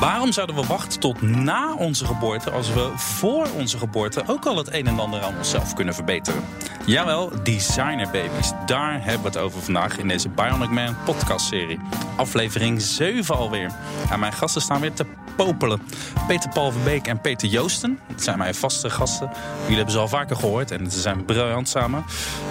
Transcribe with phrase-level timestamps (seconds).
[0.00, 4.56] Waarom zouden we wachten tot na onze geboorte als we voor onze geboorte ook al
[4.56, 6.44] het een en ander aan onszelf kunnen verbeteren?
[6.86, 8.52] Jawel, designerbabies.
[8.66, 11.78] Daar hebben we het over vandaag in deze Bionic Man podcastserie.
[12.16, 13.70] Aflevering 7 alweer.
[14.10, 15.06] En mijn gasten staan weer te
[15.36, 15.80] popelen.
[16.26, 17.98] Peter Paul Verbeek en Peter Joosten.
[18.08, 19.30] Dat zijn mijn vaste gasten.
[19.60, 22.04] Jullie hebben ze al vaker gehoord en ze zijn briljant samen.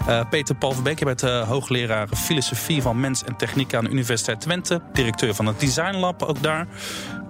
[0.08, 3.90] Uh, Peter Paul Verbeek, je bent uh, hoogleraar filosofie van mens en techniek aan de
[3.90, 4.82] Universiteit Twente.
[4.94, 6.68] Directeur van het Design Lab, ook daar.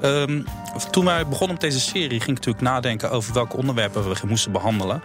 [0.01, 0.45] Um,
[0.91, 4.51] toen wij begonnen met deze serie ging ik natuurlijk nadenken over welke onderwerpen we moesten
[4.51, 5.01] behandelen.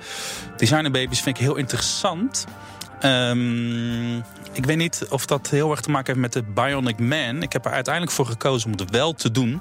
[0.57, 2.47] Designerbabies vind ik heel interessant.
[3.05, 4.17] Um,
[4.53, 7.43] ik weet niet of dat heel erg te maken heeft met de Bionic Man.
[7.43, 9.61] Ik heb er uiteindelijk voor gekozen om het wel te doen.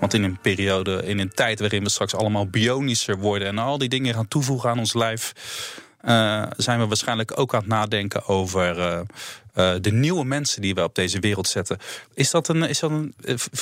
[0.00, 3.78] Want in een periode, in een tijd waarin we straks allemaal bionischer worden en al
[3.78, 5.32] die dingen gaan toevoegen aan ons lijf.
[6.08, 9.00] Uh, zijn we waarschijnlijk ook aan het nadenken over uh,
[9.54, 11.78] uh, de nieuwe mensen die we op deze wereld zetten.
[12.14, 12.62] Is dat een.
[12.62, 13.14] Is dat een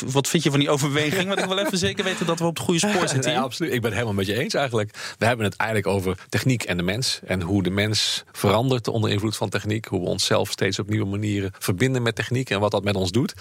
[0.07, 1.29] wat vind je van die overweging?
[1.29, 3.33] Want ik wil even zeker weten dat we op het goede spoor zitten.
[3.33, 3.73] Ja, absoluut.
[3.73, 5.15] Ik ben het helemaal met je eens eigenlijk.
[5.19, 7.21] We hebben het eigenlijk over techniek en de mens.
[7.27, 9.87] En hoe de mens verandert onder invloed van techniek.
[9.87, 13.11] Hoe we onszelf steeds op nieuwe manieren verbinden met techniek en wat dat met ons
[13.11, 13.35] doet.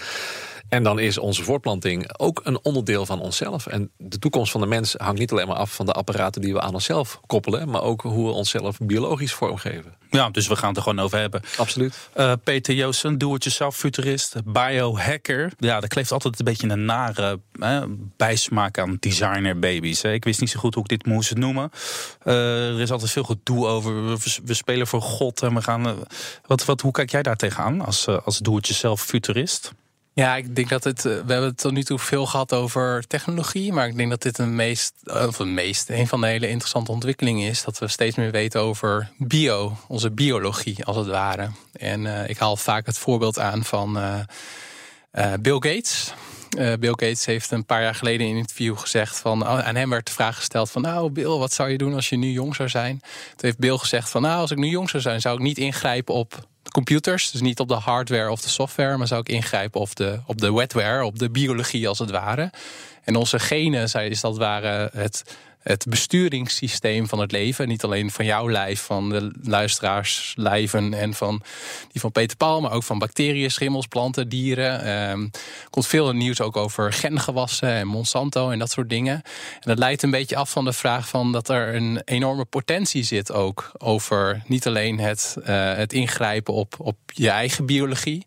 [0.70, 3.66] En dan is onze voortplanting ook een onderdeel van onszelf.
[3.66, 6.52] En de toekomst van de mens hangt niet alleen maar af van de apparaten die
[6.52, 9.94] we aan onszelf koppelen, maar ook hoe we onszelf biologisch vormgeven.
[10.10, 11.42] Ja, dus we gaan het er gewoon over hebben.
[11.56, 12.08] Absoluut.
[12.16, 15.52] Uh, Peter Joosten, doe-het-jezelf futurist, biohacker.
[15.58, 17.40] Ja, daar kleeft altijd een beetje een nare
[18.16, 20.02] bijsmaak aan designerbabies.
[20.02, 21.70] Ik wist niet zo goed hoe ik dit moest noemen.
[22.24, 24.18] Uh, er is altijd veel gedoe over.
[24.44, 25.86] We, spelen voor God en we gaan.
[25.86, 25.92] Uh,
[26.46, 29.72] wat, wat, hoe kijk jij daar tegenaan als, als doe-het-jezelf futurist?
[30.12, 31.02] Ja, ik denk dat het.
[31.02, 33.72] We hebben het tot nu toe veel gehad over technologie.
[33.72, 34.92] Maar ik denk dat dit een meest.
[35.04, 35.90] Of een meest.
[35.90, 37.64] Een van de hele interessante ontwikkelingen is.
[37.64, 39.76] Dat we steeds meer weten over bio.
[39.88, 41.50] Onze biologie, als het ware.
[41.72, 43.98] En uh, ik haal vaak het voorbeeld aan van
[45.40, 46.12] Bill Gates.
[46.56, 49.90] Bill Gates heeft een paar jaar geleden in een interview gezegd van oh, aan hem
[49.90, 52.54] werd de vraag gesteld van nou Bill, wat zou je doen als je nu jong
[52.54, 52.98] zou zijn?
[53.00, 55.58] Toen heeft Bill gezegd van nou als ik nu jong zou zijn, zou ik niet
[55.58, 57.30] ingrijpen op computers.
[57.30, 60.40] Dus niet op de hardware of de software, maar zou ik ingrijpen op de, op
[60.40, 62.52] de wetware, op de biologie als het ware.
[63.04, 67.68] En onze genen is dat ware het het besturingssysteem van het leven.
[67.68, 71.42] Niet alleen van jouw lijf, van de luisteraars lijven en van
[71.92, 74.80] die van Peter Paul, maar ook van bacteriën, schimmels, planten, dieren.
[74.80, 75.28] Er ehm,
[75.70, 79.14] komt veel nieuws ook over gengewassen en Monsanto en dat soort dingen.
[79.14, 83.02] En dat leidt een beetje af van de vraag van dat er een enorme potentie
[83.02, 88.24] zit ook over niet alleen het, uh, het ingrijpen op, op je eigen biologie,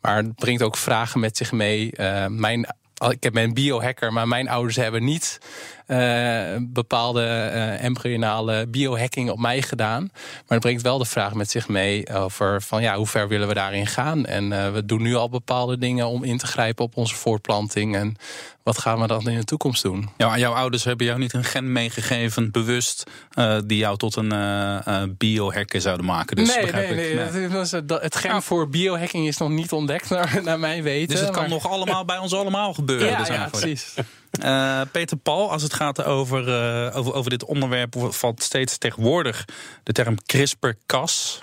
[0.00, 1.90] maar het brengt ook vragen met zich mee.
[1.94, 2.66] Uh, mijn
[3.08, 5.38] ik heb een biohacker, maar mijn ouders hebben niet
[5.86, 10.02] uh, bepaalde uh, embryonale biohacking op mij gedaan.
[10.12, 13.48] Maar het brengt wel de vraag met zich mee over van ja, hoe ver willen
[13.48, 14.26] we daarin gaan?
[14.26, 17.96] En uh, we doen nu al bepaalde dingen om in te grijpen op onze voortplanting.
[17.96, 18.16] En
[18.62, 20.08] wat gaan we dan in de toekomst doen?
[20.16, 23.10] Ja, jouw ouders hebben jou niet een gen meegegeven, bewust,
[23.66, 26.36] die jou tot een biohacker zouden maken.
[26.36, 27.14] Dus nee, nee, nee,
[27.48, 27.98] nee.
[28.00, 31.08] Het gen voor biohacking is nog niet ontdekt, naar, naar mijn weten.
[31.08, 33.08] Dus het kan nog allemaal bij ons allemaal gebeuren.
[33.08, 33.94] Ja, dus ja precies.
[34.44, 39.44] Uh, Peter Paul, als het gaat over, uh, over, over dit onderwerp, valt steeds tegenwoordig
[39.82, 41.38] de term CRISPR-Cas.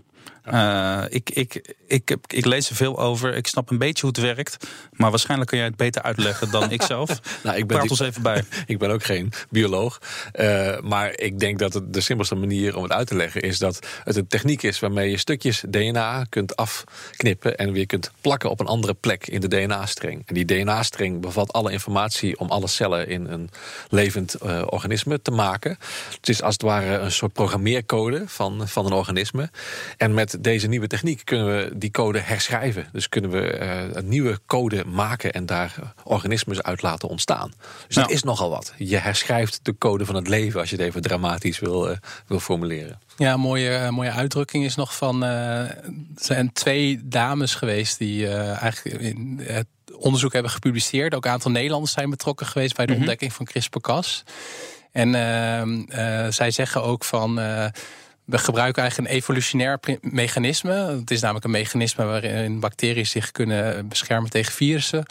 [0.52, 3.36] Uh, ik, ik, ik, ik, lees er veel over.
[3.36, 4.58] Ik snap een beetje hoe het werkt.
[4.92, 7.20] Maar waarschijnlijk kun jij het beter uitleggen dan ik zelf.
[7.44, 8.44] nou, ik ben, Praat ons even bij.
[8.66, 10.02] ik ben ook geen bioloog.
[10.40, 13.60] Uh, maar ik denk dat het de simpelste manier om het uit te leggen is
[13.60, 18.50] dat het een techniek is waarmee je stukjes DNA kunt afknippen en weer kunt plakken
[18.50, 20.24] op een andere plek in de DNA-streng.
[20.26, 23.50] En die DNA-streng bevat alle informatie om alle cellen in een
[23.90, 25.78] levend uh, organisme te maken.
[26.16, 29.50] Het is als het ware een soort programmeercode van, van een organisme.
[29.98, 32.88] En met deze nieuwe techniek kunnen we die code herschrijven.
[32.92, 37.54] Dus kunnen we uh, een nieuwe code maken en daar organismes uit laten ontstaan.
[37.88, 38.08] Dus nou.
[38.08, 38.74] dat is nogal wat.
[38.78, 42.40] Je herschrijft de code van het leven als je het even dramatisch wil, uh, wil
[42.40, 43.00] formuleren.
[43.18, 45.24] Ja, een mooie, mooie uitdrukking is nog van.
[45.24, 45.84] Uh, er
[46.16, 51.16] zijn twee dames geweest die eigenlijk in het onderzoek hebben gepubliceerd.
[51.16, 53.08] Ook een aantal Nederlanders zijn betrokken geweest bij de mm -hmm.
[53.08, 54.24] ontdekking van CRISPR-Cas.
[54.92, 57.40] En ehm, zij zeggen ook van
[58.26, 60.74] we gebruiken eigenlijk een evolutionair mechanisme.
[60.74, 65.06] Het is namelijk een mechanisme waarin bacteriën zich kunnen beschermen tegen virussen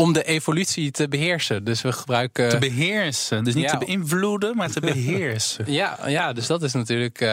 [0.00, 1.64] om de evolutie te beheersen.
[1.64, 2.48] Dus we gebruiken.
[2.48, 3.44] Te beheersen.
[3.44, 5.72] Dus niet te beïnvloeden, maar te beheersen.
[5.80, 7.20] ja, ja, dus dat is natuurlijk.
[7.20, 7.28] Uh,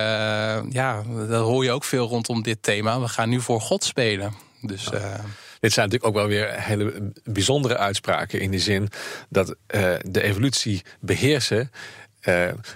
[0.69, 2.99] ja, dat hoor je ook veel rondom dit thema.
[2.99, 4.33] We gaan nu voor God spelen.
[4.61, 4.91] Dus.
[4.93, 5.13] Uh,
[5.59, 8.39] dit zijn natuurlijk ook wel weer hele bijzondere uitspraken.
[8.39, 8.89] In de zin
[9.29, 11.71] dat uh, de evolutie beheersen.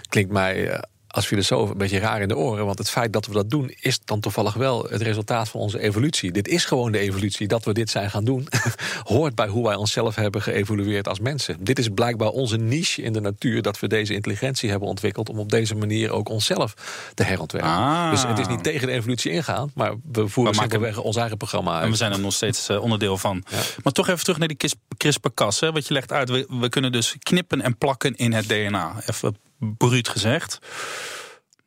[0.08, 0.82] klinkt mij
[1.12, 2.66] als filosoof een beetje raar in de oren.
[2.66, 5.78] Want het feit dat we dat doen, is dan toevallig wel het resultaat van onze
[5.78, 6.32] evolutie.
[6.32, 7.48] Dit is gewoon de evolutie.
[7.48, 8.48] Dat we dit zijn gaan doen,
[9.12, 11.56] hoort bij hoe wij onszelf hebben geëvolueerd als mensen.
[11.60, 13.62] Dit is blijkbaar onze niche in de natuur.
[13.62, 15.28] Dat we deze intelligentie hebben ontwikkeld.
[15.28, 16.74] om op deze manier ook onszelf
[17.14, 17.70] te herontwerpen.
[17.70, 18.10] Ah.
[18.10, 19.70] Dus het is niet tegen de evolutie ingaan.
[19.74, 21.84] Maar we voeren simpelweg ons eigen programma uit.
[21.84, 23.44] En we zijn er nog steeds eh, onderdeel van.
[23.82, 25.60] Maar toch even terug naar die CRISPR-Cas.
[25.60, 26.28] hè, Wat je legt uit.
[26.28, 28.94] We, we kunnen dus knippen en plakken in het DNA.
[29.06, 29.36] Even
[29.78, 30.58] bruut gezegd.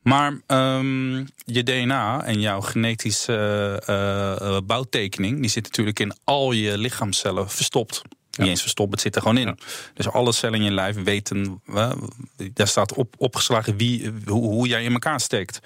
[0.02, 5.40] Maar ehm, je DNA en jouw genetische eh, eh, bouwtekening...
[5.40, 8.02] die zit natuurlijk in al je lichaamcellen verstopt.
[8.36, 9.58] Niet eens verstopt, het zit er gewoon in.
[9.94, 11.62] Dus alle cellen in je lijf weten...
[12.52, 15.60] daar staat op, opgeslagen wie, hoe, hoe jij in elkaar steekt.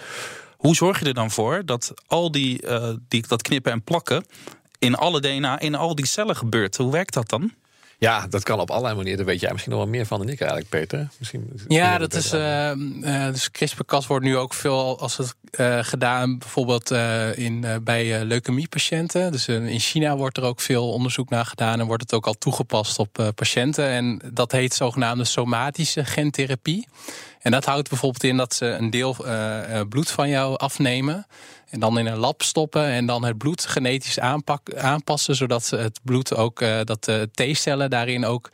[0.60, 4.24] Hoe zorg je er dan voor dat al die, eh, die dat knippen en plakken
[4.78, 6.76] in alle DNA, in al die cellen gebeurt?
[6.76, 7.52] Hoe werkt dat dan?
[8.00, 9.18] Ja, dat kan op allerlei manieren.
[9.18, 11.08] Daar weet jij misschien nog wel meer van dan ik eigenlijk, Peter.
[11.18, 12.32] Misschien, Ja, dat is.
[12.34, 13.02] uitleggen.
[13.02, 18.24] eh, dus CRISPR-Cas wordt nu ook veel als het eh, gedaan, bijvoorbeeld eh, in, bij
[18.24, 19.32] leukemiepatiënten.
[19.32, 22.34] Dus in China wordt er ook veel onderzoek naar gedaan en wordt het ook al
[22.38, 23.88] toegepast op patiënten.
[23.88, 26.88] En dat heet zogenaamde somatische gentherapie.
[27.40, 31.26] En dat houdt bijvoorbeeld in dat ze een deel eh, eh, bloed van jou afnemen.
[31.70, 35.36] En dan in een lab stoppen en dan het bloed genetisch aanpak, aanpassen.
[35.36, 38.50] Zodat het bloed ook, eh, dat de T-cellen daarin ook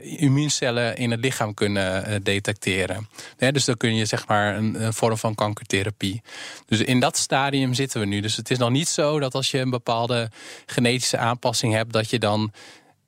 [0.00, 3.08] immuuncellen in het lichaam kunnen detecteren.
[3.36, 6.22] Dus dan kun je zeg maar een, een vorm van kankertherapie.
[6.66, 8.20] Dus in dat stadium zitten we nu.
[8.20, 10.30] Dus het is nog niet zo dat als je een bepaalde
[10.66, 12.52] genetische aanpassing hebt, dat je dan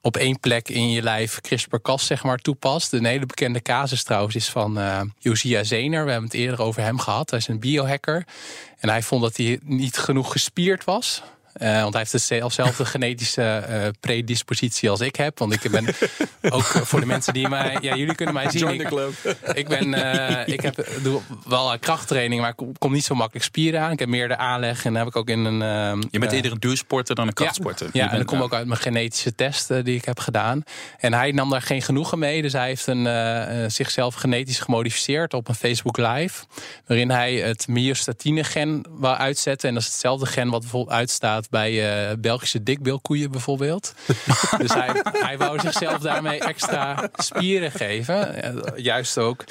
[0.05, 2.93] op één plek in je lijf CRISPR-Cas zeg maar toepast.
[2.93, 6.05] Een hele bekende casus trouwens is van eh Josia Zener.
[6.05, 7.31] We hebben het eerder over hem gehad.
[7.31, 8.27] Hij is een biohacker.
[8.79, 11.23] En hij vond dat hij niet genoeg gespierd was.
[11.55, 15.39] Eh, want hij heeft dezelfde genetische eh, predispositie als ik heb.
[15.39, 15.87] Want ik ben
[16.56, 17.79] ook eh, voor de mensen die mij...
[17.81, 18.69] Ja, jullie kunnen mij zien.
[18.69, 18.91] Ik,
[19.55, 19.95] ik ben,
[20.55, 23.93] ik heb, doe wel krachttraining, maar ik kom, niet zo makkelijk spieren aan.
[23.93, 25.62] Ik heb meer de aanleg en dan heb ik ook in een...
[25.62, 27.89] ehm, Je bent eerder een duursporter dan een krachtsporter.
[27.93, 30.62] ja, en dat komt ook uit mijn genetische test eh, die ik heb gedaan.
[30.99, 32.43] En hij nam daar geen genoegen mee.
[32.43, 36.45] Dus hij heeft een, zichzelf genetisch gemodificeerd op een Facebook Live.
[36.87, 39.69] Waarin hij het myostatine-gen wou uitzetten.
[39.69, 43.94] En dat is hetzelfde gen wat bijvoorbeeld uitstaat bij eh, Belgische dikbeelkoeien bijvoorbeeld.
[44.58, 48.35] dus hij, hij wou zichzelf daarmee extra spieren geven.
[48.76, 49.44] Juist ook.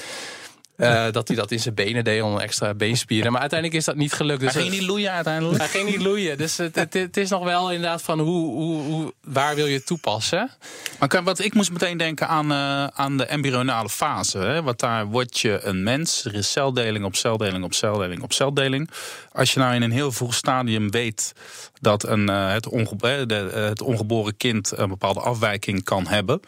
[0.75, 3.31] Eh, dat hij dat in zijn benen deed om extra beenspieren.
[3.31, 4.42] Maar uiteindelijk is dat niet gelukt.
[4.42, 5.58] Hij Dus ging niet loeien uiteindelijk.
[5.58, 6.38] hij ging niet loeien.
[6.38, 9.74] Dus het, het, het is nog wel inderdaad van hoe, hoe, hoe, waar wil je
[9.74, 10.52] het toepassen?
[11.00, 14.38] Maar kijk, wat ik moest meteen denken aan, eh, aan de embryonale fase.
[14.38, 14.62] Hè?
[14.64, 16.25] Want daar word je een mens.
[16.25, 18.90] Er is celdeling op celdeling op celdeling op celdeling.
[19.31, 21.34] Als je nou in een heel vroeg stadium weet
[21.81, 23.34] dat een, eh, het, ongebo- de,
[23.69, 26.40] het ongeboren kind een bepaalde afwijking kan hebben.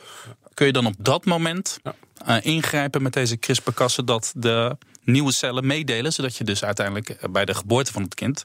[0.53, 1.79] Kun je dan op dat moment
[2.25, 7.29] eh, ingrijpen met deze CRISPR-Cas dat de nieuwe cellen meedelen, zodat je dus uiteindelijk eh,
[7.29, 8.43] bij de geboorte van het kind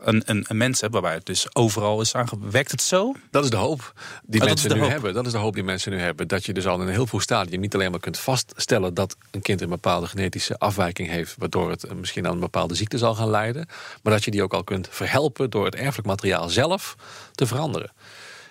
[0.00, 2.52] een, een, een mens hebt waarbij het dus overal is aangewerkt.
[2.52, 3.14] Werkt het zo?
[3.30, 3.92] Dat is de hoop
[4.26, 4.90] die dat mensen nu hoop.
[4.90, 5.14] hebben.
[5.14, 6.28] Dat is de hoop die mensen nu hebben.
[6.28, 9.16] Dat je dus al in een heel vroeg stadium niet alleen maar kunt vaststellen dat
[9.30, 13.14] een kind een bepaalde genetische afwijking heeft, waardoor het misschien aan een bepaalde ziekte zal
[13.14, 13.68] gaan leiden,
[14.02, 16.96] maar dat je die ook al kunt verhelpen door het erfelijk materiaal zelf
[17.32, 17.92] te veranderen.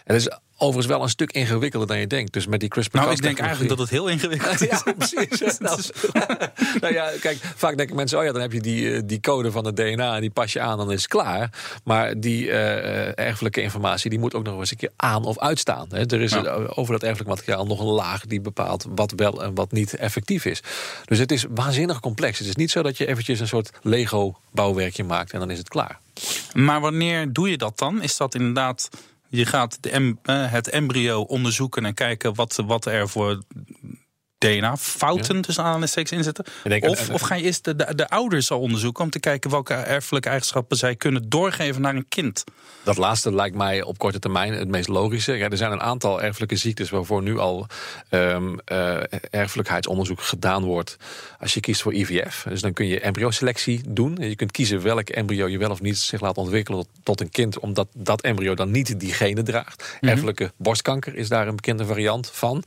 [0.04, 2.34] En dat is overigens wel een stuk ingewikkelder dan je denkt.
[2.34, 4.82] Dus met die CRISPR Nou, ik denk eigenlijk dat het heel ingewikkeld is.
[4.86, 5.58] Ja, precies.
[5.58, 5.82] Nou,
[6.82, 9.52] nou ja, kijk, vaak denken mensen, oh ja, dan heb je die, eh, die code
[9.52, 11.50] van het DNA en die pas je aan, dan is het klaar.
[11.83, 15.88] Maar die eh, erfelijke informatie, die moet ook nog eens een keer aan of uitstaan.
[15.90, 16.06] Hè.
[16.06, 16.52] Er is Ja.
[16.52, 20.45] over dat erfelijk materiaal nog een laag die bepaalt wat wel en wat niet effectief
[20.45, 20.62] is.
[21.06, 22.40] Dus het is waanzinnig complex.
[22.40, 25.69] Het is niet zo dat je eventjes een soort Lego-bouwwerkje maakt en dan is het
[25.69, 26.00] klaar.
[26.54, 28.02] Maar wanneer doe je dat dan?
[28.02, 28.90] Is dat inderdaad,
[29.37, 33.42] je gaat de eh, het embryo onderzoeken en kijken wat, wat er voor
[34.47, 36.45] DNA-fouten tussen aanhalingstekens in zitten?
[36.64, 39.19] Ik denk- Of, of ga je eerst de, de, de ouders al onderzoeken om te
[39.19, 42.44] kijken welke erfelijke eigenschappen zij kunnen doorgeven naar een kind?
[42.83, 45.33] Dat laatste lijkt mij op korte termijn het meest logische.
[45.33, 47.68] Ja, er zijn een aantal erfelijke ziektes waarvoor nu al
[48.09, 48.97] ehm, eh,
[49.30, 50.97] erfelijkheidsonderzoek gedaan wordt.
[51.40, 52.45] Als je kiest voor IVF.
[52.50, 54.18] Dus dan kun je embryoselectie doen.
[54.18, 57.30] En je kunt kiezen welk embryo je wel of niet zich laat ontwikkelen tot een
[57.30, 59.97] kind, omdat dat embryo dan niet die genen draagt.
[60.02, 62.64] Erfelijke borstkanker is daar een bekende variant van.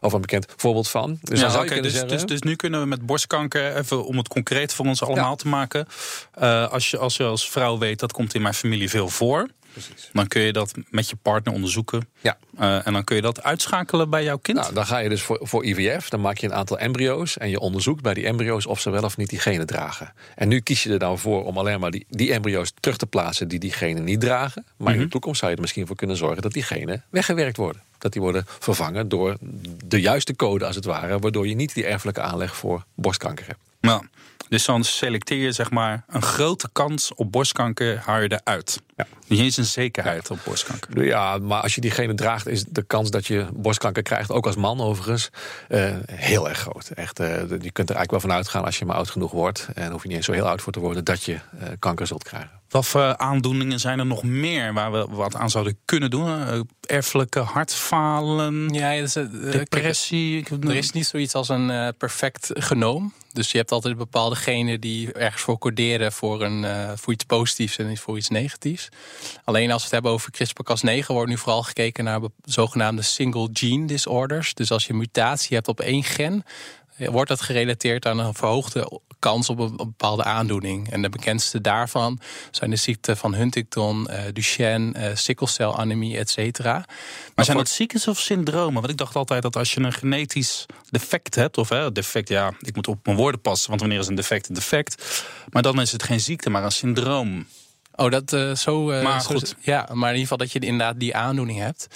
[0.00, 1.18] Of een bekend voorbeeld van.
[1.22, 4.74] Dus dan zou dus, dus, dus nu kunnen we met borstkanker, even om het concreet
[4.74, 5.34] voor ons allemaal Ja.
[5.36, 5.86] te maken.
[6.34, 9.48] eh, als, je, als je als vrouw weet dat komt in mijn familie veel voor,
[9.72, 10.10] Precies.
[10.12, 12.08] dan kun je dat met je partner onderzoeken.
[12.20, 12.38] Ja.
[12.58, 14.58] Eh, en dan kun je dat uitschakelen bij jouw kind.
[14.58, 17.50] Nou, dan ga je dus voor, voor IVF, dan maak je een aantal embryo's en
[17.50, 20.12] je onderzoekt bij die embryo's of ze wel of niet die genen dragen.
[20.34, 23.06] En nu kies je er nou voor om alleen maar die, die embryo's terug te
[23.06, 24.64] plaatsen die die genen niet dragen.
[24.76, 27.56] Maar in de toekomst zou je er misschien voor kunnen zorgen dat die genen weggewerkt
[27.56, 27.82] worden.
[28.00, 29.36] Dat die worden vervangen door
[29.84, 33.60] de juiste code als het ware, waardoor je niet die erfelijke aanleg voor borstkanker hebt.
[33.80, 34.06] Nou,
[34.50, 38.82] dus dan selecteer je zeg maar een grote kans op borstkanker, haal je eruit.
[38.96, 39.06] Ja.
[39.26, 41.04] Niet eens een zekerheid op borstkanker.
[41.04, 44.56] Ja, maar als je diegene draagt, is de kans dat je borstkanker krijgt, ook als
[44.56, 45.30] man overigens,
[45.68, 46.88] eh, heel erg groot.
[46.88, 49.68] Echt, eh, je kunt er eigenlijk wel van uitgaan als je maar oud genoeg wordt,
[49.74, 52.06] en hoef je niet eens zo heel oud voor te worden, dat je eh, kanker
[52.06, 52.59] zult krijgen.
[52.70, 56.28] Wat voor aandoeningen zijn er nog meer waar we wat aan zouden kunnen doen?
[56.28, 60.42] Uh, erfelijke hartfalen, ja, dus, uh, depressie.
[60.42, 63.12] Kijk, er is niet zoiets als een uh, perfect genoom.
[63.32, 67.76] Dus je hebt altijd bepaalde genen die ergens voor coderen voor, een, voor iets positiefs
[67.76, 68.88] en voor iets negatiefs.
[69.44, 73.86] Alleen als we het hebben over CRISPR-Cas9 wordt nu vooral gekeken naar zogenaamde single gene
[73.86, 74.54] disorders.
[74.54, 76.44] Dus als je mutatie hebt op één gen,
[77.08, 80.90] wordt dat gerelateerd aan een verhoogde kans op een, bepaalde aandoening.
[80.90, 86.72] En de bekendste daarvan zijn de ziekten van Huntington, uh, Duchenne, uh, sikkelcelanemie, et cetera.
[86.72, 86.86] Maar,
[87.34, 88.80] maar zijn dat ziektes of syndromen?
[88.80, 92.52] Want ik dacht altijd dat als je een genetisch defect hebt, of hè, defect, ja,
[92.60, 95.24] ik moet op mijn woorden passen, want wanneer is een defect een defect?
[95.50, 97.46] Maar dan is het geen ziekte, maar een syndroom.
[97.94, 98.90] Oh, dat uh, zo.
[98.90, 99.54] Uh, maar zo, goed.
[99.60, 101.86] Ja, maar in ieder geval dat je inderdaad die aandoening hebt.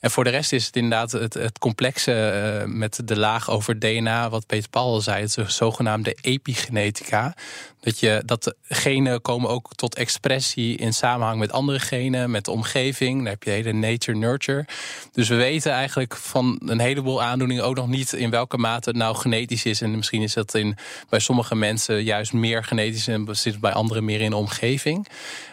[0.00, 3.78] En voor de rest is het inderdaad het, het complexe uh, met de laag over
[3.78, 7.34] DNA, wat Peter Paul al zei, het zogenaamde epigenetica.
[7.80, 12.44] Dat, je, dat de genen komen ook tot expressie in samenhang met andere genen, met
[12.44, 13.16] de omgeving.
[13.16, 14.66] Dan heb je hele nature-nurture.
[15.12, 18.98] Dus we weten eigenlijk van een heleboel aandoeningen ook nog niet in welke mate het
[18.98, 19.80] nou genetisch is.
[19.80, 20.76] En misschien is dat in,
[21.08, 25.08] bij sommige mensen juist meer genetisch en zit bij anderen meer in de omgeving.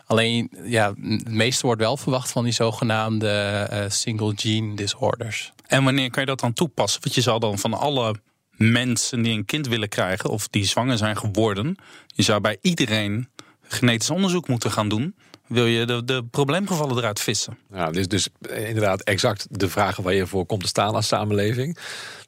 [0.05, 5.51] Alleen, ja, het meeste wordt wel verwacht van die zogenaamde uh, single gene disorders.
[5.67, 7.01] En wanneer kan je dat dan toepassen?
[7.01, 8.15] Want je zal dan van alle
[8.51, 11.75] mensen die een kind willen krijgen of die zwanger zijn geworden,
[12.06, 13.29] je zou bij iedereen
[13.62, 15.15] genetisch onderzoek moeten gaan doen.
[15.48, 17.58] Wil je de, de probleemgevallen eruit vissen?
[17.74, 21.77] Ja, dus, dus inderdaad exact de vragen waar je voor komt te staan als samenleving.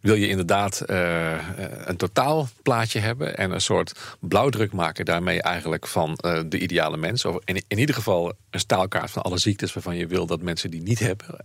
[0.02, 1.32] Wil je inderdaad uh,
[1.86, 7.26] een totaalplaatje hebben en een soort blauwdruk maken daarmee eigenlijk van uh, de ideale mens?
[7.26, 10.72] Of in, in ieder geval een staalkaart van alle ziektes waarvan je wil dat mensen
[10.72, 11.40] die niet hebben.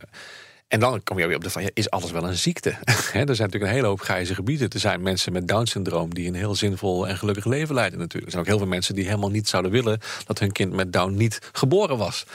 [0.68, 2.70] En dan kom je weer op de vraag, is alles wel een ziekte?
[2.84, 4.68] er zijn natuurlijk een hele hoop grijze gebieden.
[4.70, 8.24] Er zijn mensen met Down-syndroom die een heel zinvol en gelukkig leven leiden natuurlijk.
[8.24, 10.00] Er zijn ook heel veel mensen die helemaal niet zouden willen...
[10.26, 12.26] dat hun kind met Down niet geboren was.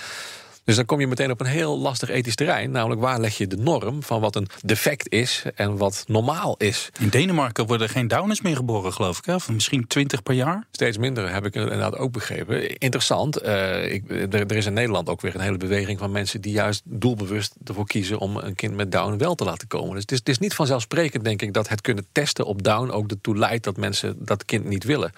[0.70, 2.72] Dus dan kom je meteen op een heel lastig ethisch terrein.
[2.72, 6.90] Namelijk waar leg je de norm van wat een defect is en wat normaal is.
[7.00, 9.26] In Denemarken worden geen Downers meer geboren, geloof ik.
[9.26, 9.36] Hè?
[9.36, 10.68] Of misschien 20 per jaar?
[10.72, 12.78] Steeds minder, heb ik inderdaad ook begrepen.
[12.78, 13.44] Interessant.
[13.44, 16.42] Uh, ik, er, er, is in Nederland ook weer een hele beweging van mensen...
[16.42, 19.94] die juist doelbewust ervoor kiezen om een kind met Down wel te laten komen.
[19.94, 22.90] Dus het is, het is niet vanzelfsprekend, denk ik, dat het kunnen testen op Down...
[22.90, 25.12] ook ertoe leidt dat mensen dat kind niet willen.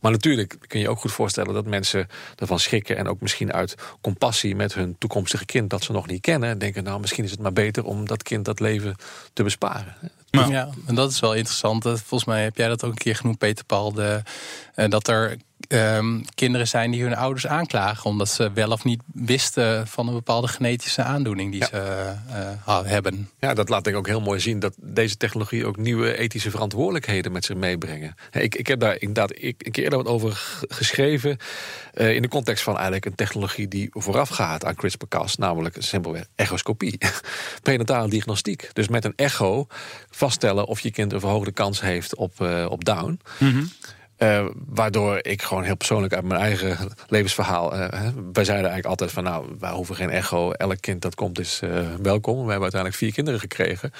[0.00, 2.96] Maar natuurlijk kun je ook goed voorstellen dat mensen ervan schrikken...
[2.96, 5.70] en ook misschien uit compassie met hun toekomstige kind...
[5.70, 6.84] dat ze nog niet kennen, denken...
[6.84, 8.96] nou, misschien is het maar beter om dat kind dat leven
[9.32, 9.96] te besparen.
[10.30, 10.52] Nou.
[10.52, 11.82] Ja, en dat is wel interessant.
[11.82, 13.92] Volgens mij heb jij dat ook een keer genoemd, Peter Paul.
[13.92, 14.22] De,
[14.76, 15.36] dat er
[15.68, 18.10] um, kinderen zijn die hun ouders aanklagen...
[18.10, 21.66] omdat ze wel of niet wisten van een bepaalde genetische aandoening die ja.
[21.66, 22.14] ze
[22.66, 23.30] uh, hebben.
[23.38, 24.58] Ja, dat laat denk ik ook heel mooi zien...
[24.58, 28.14] dat deze technologie ook nieuwe ethische verantwoordelijkheden met zich meebrengen.
[28.32, 31.36] Ik, ik heb daar inderdaad ik, een keer eerder wat over geschreven...
[31.94, 35.36] Uh, in de context van eigenlijk een technologie die vooraf gaat aan CRISPR-Cas...
[35.36, 36.98] namelijk simpelweg echoscopie,
[37.62, 38.70] prenatale diagnostiek.
[38.72, 39.66] Dus met een echo
[40.10, 43.20] vaststellen of je kind een verhoogde kans heeft op, uh, op Down...
[43.38, 43.70] Mm -hmm.
[44.18, 47.74] Uh, waardoor ik gewoon heel persoonlijk uit mijn eigen levensverhaal.
[47.74, 47.88] Uh,
[48.32, 50.52] wij zeiden eigenlijk altijd van nou, wij hoeven geen echo.
[50.52, 51.70] Elk kind dat komt is uh,
[52.02, 52.34] welkom.
[52.34, 53.92] We hebben uiteindelijk vier kinderen gekregen.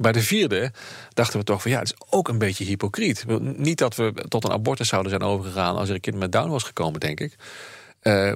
[0.00, 0.72] Bij de vierde
[1.08, 3.24] dachten we toch van ja, het is ook een beetje hypocriet.
[3.40, 6.50] Niet dat we tot een abortus zouden zijn overgegaan als er een kind met Down
[6.50, 7.36] was gekomen, denk ik.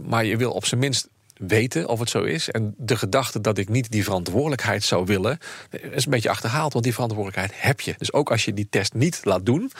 [0.02, 2.50] maar je wil op zijn minst weten of het zo is.
[2.50, 5.38] En de gedachte dat ik niet die verantwoordelijkheid zou willen,
[5.90, 7.94] is een beetje achterhaald, want die verantwoordelijkheid heb je.
[7.98, 9.72] Dus ook als je die test niet laat doen,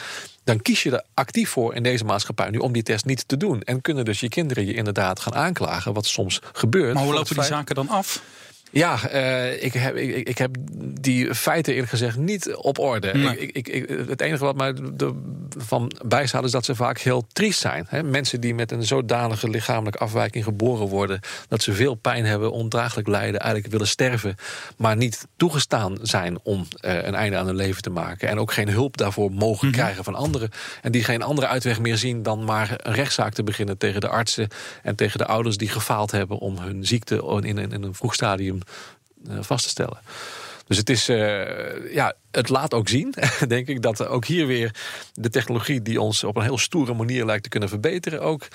[0.45, 3.37] dan kies je er actief voor in deze maatschappij nu om die test niet te
[3.37, 3.63] doen.
[3.63, 6.95] En kunnen dus je kinderen je inderdaad gaan aanklagen, wat soms gebeurt.
[6.95, 8.23] Maar hoe lopen die zaken dan af?
[8.71, 10.57] Ja, uh, ik, heb, ik, ik, heb
[11.01, 13.13] die feiten eerlijk gezegd niet op orde.
[13.15, 13.39] Nee.
[13.39, 14.75] Ik, ik, het enige wat mij
[15.55, 17.87] ervan bijstaat is dat ze vaak heel triest zijn.
[18.05, 21.21] Mensen die met een zodanige lichamelijke afwijking geboren worden...
[21.49, 24.35] dat ze veel pijn hebben, ondraaglijk lijden, eigenlijk willen sterven...
[24.77, 28.29] maar niet toegestaan zijn om uh, een einde aan hun leven te maken...
[28.29, 29.83] en ook geen hulp daarvoor mogen mm -hmm.
[29.83, 30.51] krijgen van anderen...
[30.83, 33.79] en die geen andere uitweg meer zien dan maar een rechtszaak te beginnen...
[33.79, 34.49] tegen de artsen
[34.83, 36.39] en tegen de ouders die gefaald hebben...
[36.39, 38.59] om hun ziekte in, in, in een vroeg stadium
[39.41, 39.99] vast te stellen.
[40.69, 43.15] Dus het is, uh, ja, het laat ook zien,
[43.49, 44.75] denk ik, dat ook hier weer
[45.13, 48.49] de technologie die ons op een heel stoere manier lijkt te kunnen verbeteren, ook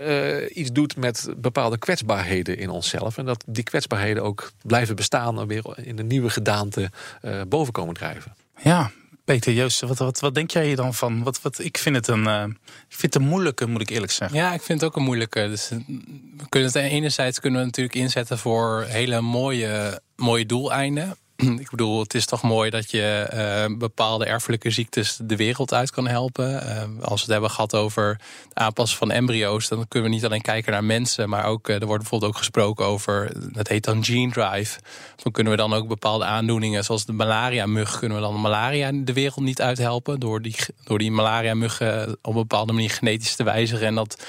[0.00, 3.18] uh, iets doet met bepaalde kwetsbaarheden in onszelf.
[3.18, 6.90] En dat die kwetsbaarheden ook blijven bestaan en weer in een nieuwe gedaante
[7.22, 8.34] uh, boven komen drijven.
[8.62, 8.90] Ja,
[9.24, 11.22] Peter Joost, wat, wat, wat denk jij hier dan van?
[11.22, 12.44] Wat, wat, ik, vind het een, uh,
[12.88, 14.38] ik vind het een moeilijke, moet ik eerlijk zeggen.
[14.38, 15.48] Ja, ik vind het ook een moeilijke.
[15.48, 21.16] Dus, we kunnen het enerzijds kunnen we natuurlijk inzetten voor hele mooie, mooie doeleinden.
[21.40, 23.30] Ik bedoel, het is toch mooi dat je
[23.70, 26.50] uh, bepaalde erfelijke ziektes de wereld uit kan helpen.
[26.52, 28.08] Uh, als we het hebben gehad over
[28.48, 31.80] het aanpassen van embryo's, dan kunnen we niet alleen kijken naar mensen, maar ook uh,
[31.80, 34.80] er wordt bijvoorbeeld ook gesproken over, dat heet dan gene drive.
[35.22, 38.90] Dan kunnen we dan ook bepaalde aandoeningen, zoals de malaria-mug, kunnen we dan de malaria
[38.92, 43.42] de wereld niet uithelpen door die, door die malaria-muggen op een bepaalde manier genetisch te
[43.42, 44.24] wijzigen en dat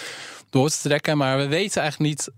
[0.49, 1.17] door te trekken.
[1.17, 2.29] Maar we weten eigenlijk niet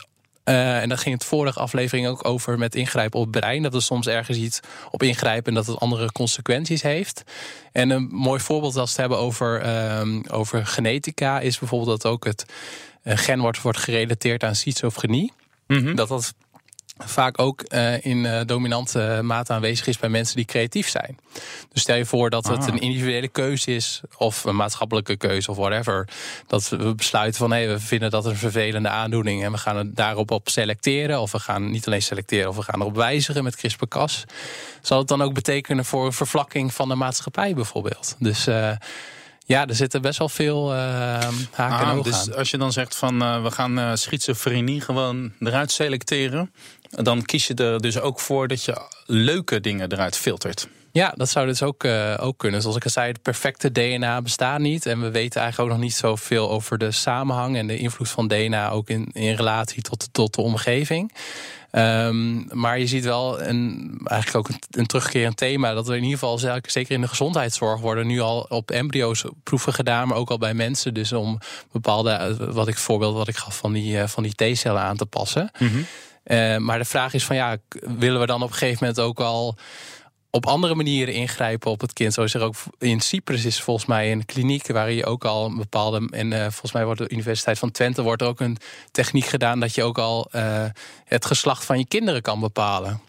[0.45, 3.62] uh, en daar ging het vorige aflevering ook over met ingrijpen op het brein.
[3.62, 4.59] Dat er soms ergens iets
[4.91, 7.23] op ingrijpen en dat het andere consequenties heeft.
[7.71, 12.12] En een mooi voorbeeld als we het hebben over, uh, over genetica is bijvoorbeeld dat
[12.12, 12.45] ook het
[13.03, 15.31] gen wordt, wordt gerelateerd aan schizofrenie.
[15.67, 15.95] Mm -hmm.
[15.95, 16.33] Dat dat
[16.97, 21.19] vaak ook uh, in uh, dominante mate aanwezig is bij mensen die creatief zijn.
[21.71, 22.67] Dus stel je voor dat het ah.
[22.67, 26.07] een individuele keuze is, of een maatschappelijke keuze of whatever.
[26.47, 29.77] Dat we besluiten van hé, hey, we vinden dat een vervelende aandoening en we gaan
[29.77, 31.21] het daarop op selecteren.
[31.21, 34.23] Of we gaan niet alleen selecteren, of we gaan erop wijzigen met CRISPR-Cas.
[34.81, 38.15] Zal het dan ook betekenen voor een vervlakking van de maatschappij bijvoorbeeld?
[38.19, 38.47] Dus.
[38.47, 38.71] Uh,
[39.45, 40.77] ja, er zitten best wel veel uh,
[41.51, 42.38] haken ah, dus aan.
[42.38, 46.51] als je dan zegt van uh, we gaan uh, schizofrenie gewoon eruit selecteren,
[46.95, 50.67] dan kies je er dus ook voor dat je leuke dingen eruit filtert.
[50.91, 52.62] Ja, dat zou dus ook, uh, ook kunnen.
[52.62, 54.85] Zoals ik al zei, het perfecte DNA bestaat niet.
[54.85, 58.27] En we weten eigenlijk ook nog niet zoveel over de samenhang en de invloed van
[58.27, 61.13] DNA ook in, in relatie tot, tot de omgeving.
[61.71, 65.73] Um, maar je ziet wel een, eigenlijk ook een, een, terugkerend thema.
[65.73, 69.73] Dat er in ieder geval, zeker in de gezondheidszorg, worden nu al op embryo's proeven
[69.73, 70.07] gedaan.
[70.07, 70.93] Maar ook al bij mensen.
[70.93, 71.39] Dus om
[71.71, 75.51] bepaalde, wat ik voorbeeld wat ik gaf van die, van die T-cellen aan te passen.
[75.59, 75.85] Mm -hmm.
[76.25, 77.58] Uh, maar de vraag is van ja,
[77.98, 79.58] willen we dan op een gegeven moment ook al
[80.36, 82.13] op andere manieren ingrijpen op het kind.
[82.13, 85.58] Zoals er ook in Cyprus is volgens mij een kliniek waar je ook al een
[85.58, 86.08] bepaalde.
[86.10, 88.58] En uh, volgens mij wordt de Universiteit van Twente wordt er ook een
[88.92, 90.65] techniek gedaan dat je ook al uh,
[91.06, 93.02] het geslacht van je kinderen kan bepalen.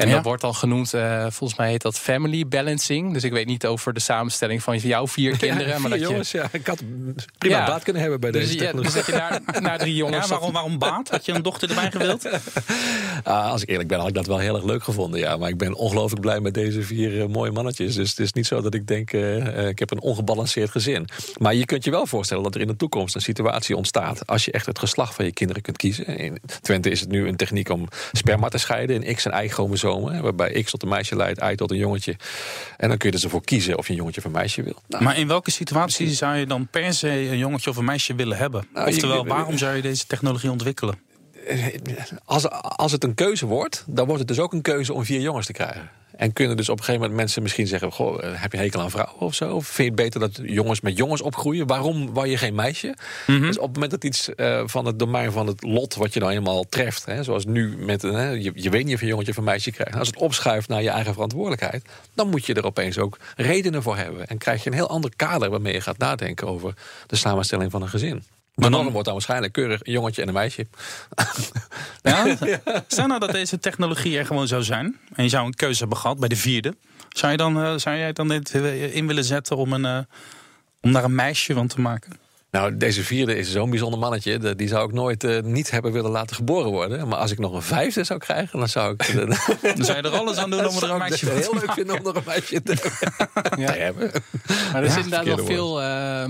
[0.00, 0.14] En ja.
[0.14, 3.12] dat wordt dan genoemd, uh, volgens mij heet dat family balancing.
[3.12, 5.68] Dus ik weet niet over de samenstelling van jouw vier kinderen.
[5.68, 6.38] Ja, maar dat jongens, je...
[6.38, 6.48] ja.
[6.52, 6.82] Ik had
[7.38, 7.66] prima ja.
[7.66, 8.92] baat kunnen hebben bij dus, deze technologie.
[8.92, 10.28] Dus dat je naar, naar drie jongens...
[10.28, 11.08] Ja, waarom, waarom baat?
[11.08, 12.26] Had je een dochter erbij gewild?
[12.26, 12.32] uh,
[13.52, 15.20] als ik eerlijk ben, had ik dat wel heel erg leuk gevonden.
[15.20, 15.36] Ja.
[15.36, 17.94] Maar ik ben ongelooflijk blij met deze vier uh, mooie mannetjes.
[17.94, 21.08] Dus het is niet zo dat ik denk, uh, ik heb een ongebalanceerd gezin.
[21.38, 24.26] Maar je kunt je wel voorstellen dat er in de toekomst een situatie ontstaat...
[24.26, 26.06] als je echt het geslacht van je kinderen kunt kiezen.
[26.06, 29.02] In Twente is het nu een techniek om sperma te scheiden...
[29.02, 29.48] in X en Y
[29.98, 32.16] waarbij X tot een meisje leidt, Y tot een jongetje.
[32.76, 34.82] En dan kun je dus ervoor kiezen of je een jongetje of een meisje wil.
[34.88, 38.14] Nou, maar in welke situatie zou je dan per se een jongetje of een meisje
[38.14, 38.66] willen hebben?
[38.74, 40.98] Nou, Oftewel, waarom zou je deze technologie ontwikkelen?
[42.24, 45.20] Als, als het een keuze wordt, dan wordt het dus ook een keuze om vier
[45.20, 45.90] jongens te krijgen.
[46.20, 48.80] En kunnen dus op een gegeven moment mensen misschien zeggen: Goh, eh, heb je hekel
[48.80, 49.54] aan vrouwen of zo?
[49.54, 51.66] Of vind je het beter dat jongens met jongens opgroeien?
[51.66, 52.86] Waarom wou je geen meisje?
[53.26, 53.46] Mm -hmm.
[53.46, 56.20] Dus op het moment dat iets uh, van het domein van het lot, wat je
[56.20, 59.30] nou eenmaal treft, hè, zoals nu met hè, je, je weet niet of je jongetje
[59.30, 59.98] of een meisje krijgt.
[59.98, 63.96] Als het opschuift naar je eigen verantwoordelijkheid, dan moet je er opeens ook redenen voor
[63.96, 64.26] hebben.
[64.26, 66.74] En krijg je een heel ander kader waarmee je gaat nadenken over
[67.06, 68.22] de samenstelling van een gezin.
[68.54, 70.66] Maar dan wordt dan waarschijnlijk keurig een jongetje en een meisje.
[72.02, 72.36] Ja?
[72.86, 74.98] Stel nou dat deze technologie er gewoon zou zijn.
[75.14, 76.74] En je zou een keuze hebben gehad bij de vierde.
[77.08, 78.54] Zou, je dan, uh, zou jij dan dit
[78.92, 79.98] in willen zetten om, een, uh,
[80.80, 82.12] om daar een meisje van te maken?
[82.50, 84.54] Nou, deze vierde is zo'n bijzonder mannetje.
[84.54, 87.08] Die zou ik nooit uh, niet hebben willen laten geboren worden.
[87.08, 89.12] Maar als ik nog een vijfde zou krijgen, dan zou ik.
[89.76, 91.98] Dan zou je er alles aan doen om er een meisje te heel leuk vinden
[91.98, 92.76] om er een meisje te,
[93.56, 93.72] ja.
[93.72, 94.10] te hebben.
[94.72, 96.24] Maar er ja, zit inderdaad wel veel, uh,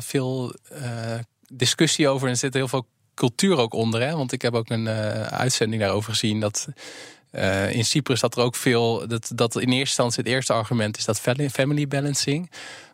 [0.00, 0.54] veel
[1.56, 4.00] discussie over en zit heel veel cultuur ook onder.
[4.00, 4.16] Hè?
[4.16, 6.68] Want ik heb ook een uh, uitzending daarover gezien dat
[7.32, 9.08] uh, in Cyprus dat er ook veel.
[9.08, 12.50] Dat, dat in eerste instantie het eerste argument is dat family balancing.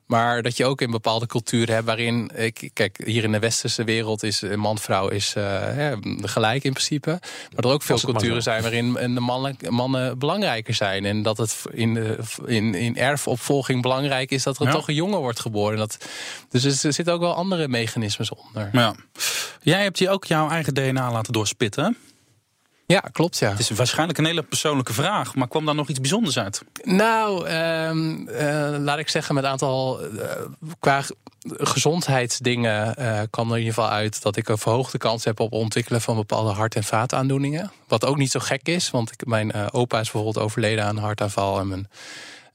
[0.08, 2.30] Maar dat je ook in bepaalde culturen hebt waarin.
[2.72, 7.10] Kijk, hier in de westerse wereld is man-vrouw is uh, gelijk in principe.
[7.54, 11.04] Maar er ook veel culturen zijn waarin de mannen, mannen belangrijker zijn.
[11.04, 14.72] En dat het in, de, in, in erfopvolging belangrijk is dat er ja.
[14.72, 15.78] toch een jongen wordt geboren.
[15.78, 15.98] Dat,
[16.50, 18.68] dus er zitten ook wel andere mechanismes onder.
[18.72, 18.94] Ja.
[19.62, 21.96] Jij hebt hier ook jouw eigen DNA laten doorspitten.
[22.92, 23.50] Ja, klopt ja.
[23.50, 26.62] Het is waarschijnlijk een hele persoonlijke vraag, maar kwam daar nog iets bijzonders uit?
[26.82, 30.22] Nou, um, uh, laat ik zeggen, met een aantal uh,
[30.78, 31.02] qua
[31.48, 35.52] gezondheidsdingen uh, kwam er in ieder geval uit dat ik een verhoogde kans heb op
[35.52, 37.72] ontwikkelen van bepaalde hart- en vaataandoeningen.
[37.88, 41.02] Wat ook niet zo gek is, want ik, mijn opa is bijvoorbeeld overleden aan een
[41.02, 41.88] hartaanval en mijn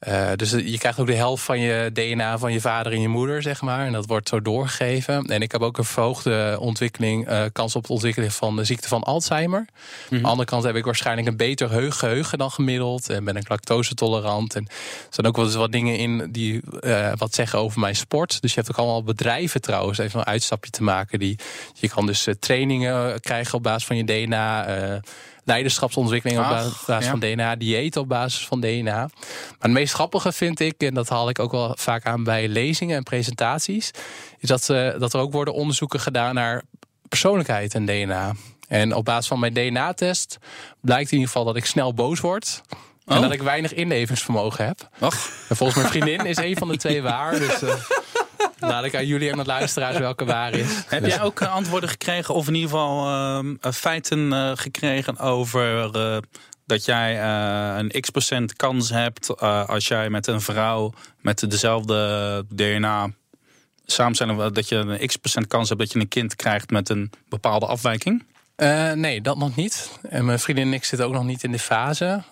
[0.08, 3.08] Uh, dus je krijgt ook de helft van je DNA van je vader en je
[3.08, 3.86] moeder, zeg maar.
[3.86, 5.26] En dat wordt zo doorgegeven.
[5.26, 8.88] En ik heb ook een verhoogde ontwikkeling, uh, kans op het ontwikkelen van de ziekte
[8.88, 9.60] van Alzheimer.
[9.60, 9.68] Mm
[10.08, 10.18] -hmm.
[10.18, 13.10] Aan de andere kant heb ik waarschijnlijk een beter geheugen dan gemiddeld.
[13.10, 14.56] En ben ik lactose tolerant.
[14.56, 14.74] En er
[15.10, 18.42] zijn ook wel eens wat dingen in die uh, wat zeggen over mijn sport.
[18.42, 21.20] Dus je hebt ook allemaal bedrijven trouwens, even een uitstapje te maken.
[21.20, 21.40] Die,
[21.74, 25.02] je kan dus trainingen krijgen op basis van je DNA
[25.44, 27.02] leiderschapsontwikkeling op basis ja.
[27.02, 28.96] van DNA, dieet op basis van DNA.
[28.96, 29.10] Maar
[29.60, 32.98] het meest grappige vind ik, en dat haal ik ook wel vaak aan bij lezingen
[32.98, 33.92] en presentaties,
[34.40, 36.64] is dat, uh, dat er ook worden onderzoeken gedaan naar
[37.10, 38.34] persoonlijkheid en DNA.
[38.68, 40.38] En op basis van mijn DNA-test
[40.82, 42.62] blijkt in ieder geval dat ik snel boos word.
[43.06, 43.22] En Oh.
[43.22, 44.90] dat ik weinig inlevingsvermogen heb.
[45.00, 45.30] Ach.
[45.50, 47.40] En volgens mijn vriendin is een van de twee waar.
[47.40, 47.74] Dus uh,
[48.68, 50.84] laat ik aan jullie en de luisteraars welke waar is.
[50.88, 55.96] Heb jij ook uh, antwoorden gekregen, of in ieder geval uh, feiten uh, gekregen over
[55.96, 56.18] uh,
[56.66, 61.50] dat jij uh, een x procent kans hebt uh, als jij met een vrouw met
[61.50, 63.10] dezelfde DNA
[63.86, 66.90] samen zijn, dat je een x procent kans hebt dat je een kind krijgt met
[66.90, 68.24] een bepaalde afwijking?
[68.58, 70.00] Uh, nee, dat nog niet.
[70.10, 72.24] En mijn vriendin en ik zitten ook nog niet in die fase.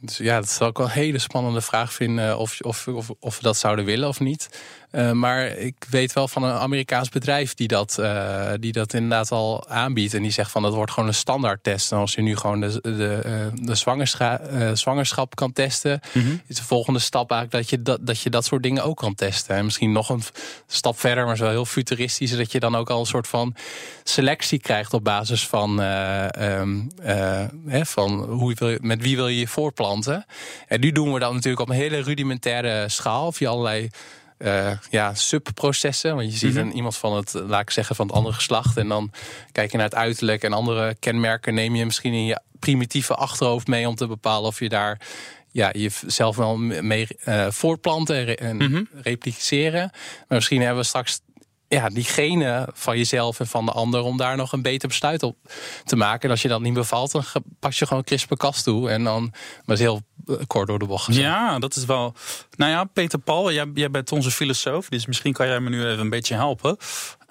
[0.00, 3.36] Dus ja, dat zou ik wel een hele spannende vraag vinden of, of, of, of
[3.36, 4.48] we dat zouden willen of niet.
[4.92, 9.32] Uh, maar ik weet wel van een Amerikaans bedrijf die dat, uh, die dat inderdaad
[9.32, 10.14] al aanbiedt.
[10.14, 11.92] En die zegt van dat wordt gewoon een standaardtest.
[11.92, 14.40] En als je nu gewoon de, de, de zwangerschap,
[14.72, 16.40] zwangerschap kan testen, mm -hmm.
[16.46, 19.14] is de volgende stap eigenlijk dat je dat, dat je dat soort dingen ook kan
[19.14, 19.56] testen.
[19.56, 20.22] En misschien nog een
[20.66, 23.54] stap verder, maar zo heel futuristisch, dat je dan ook al een soort van
[24.04, 26.90] selectie krijgt op basis van, um,
[27.66, 29.48] hè, van hoe wil je, met wie wil je je
[30.66, 33.90] En nu doen we dat natuurlijk op een hele rudimentaire schaal, via allerlei
[34.38, 36.16] uh, ja, subprocessen.
[36.16, 36.68] Want je ziet mm -hmm.
[36.68, 38.76] een, iemand van het, laat ik zeggen, van het andere geslacht.
[38.76, 39.10] En dan
[39.52, 43.66] kijk je naar het uiterlijk en andere kenmerken neem je misschien in je primitieve achterhoofd
[43.66, 45.00] mee om te bepalen of je daar
[45.50, 48.88] ja, jezelf wel mee uh, voortplanten en mm -hmm.
[49.02, 49.90] repliceren.
[49.92, 51.20] Maar misschien hebben we straks
[51.68, 55.22] ja, die genen van jezelf en van de ander om daar nog een beter besluit
[55.22, 55.36] op
[55.84, 56.22] te maken.
[56.22, 57.24] En als je dat niet bevalt, dan
[57.60, 58.90] pas je gewoon CRISPR-Cas toe.
[58.90, 59.32] En dan
[59.66, 60.02] is heel
[60.46, 61.22] kort door de bocht gezet.
[61.22, 62.14] Ja, dat is wel.
[62.56, 65.86] Nou ja, Peter Paul, jij, jij bent onze filosoof, dus misschien kan jij me nu
[65.86, 66.76] even een beetje helpen.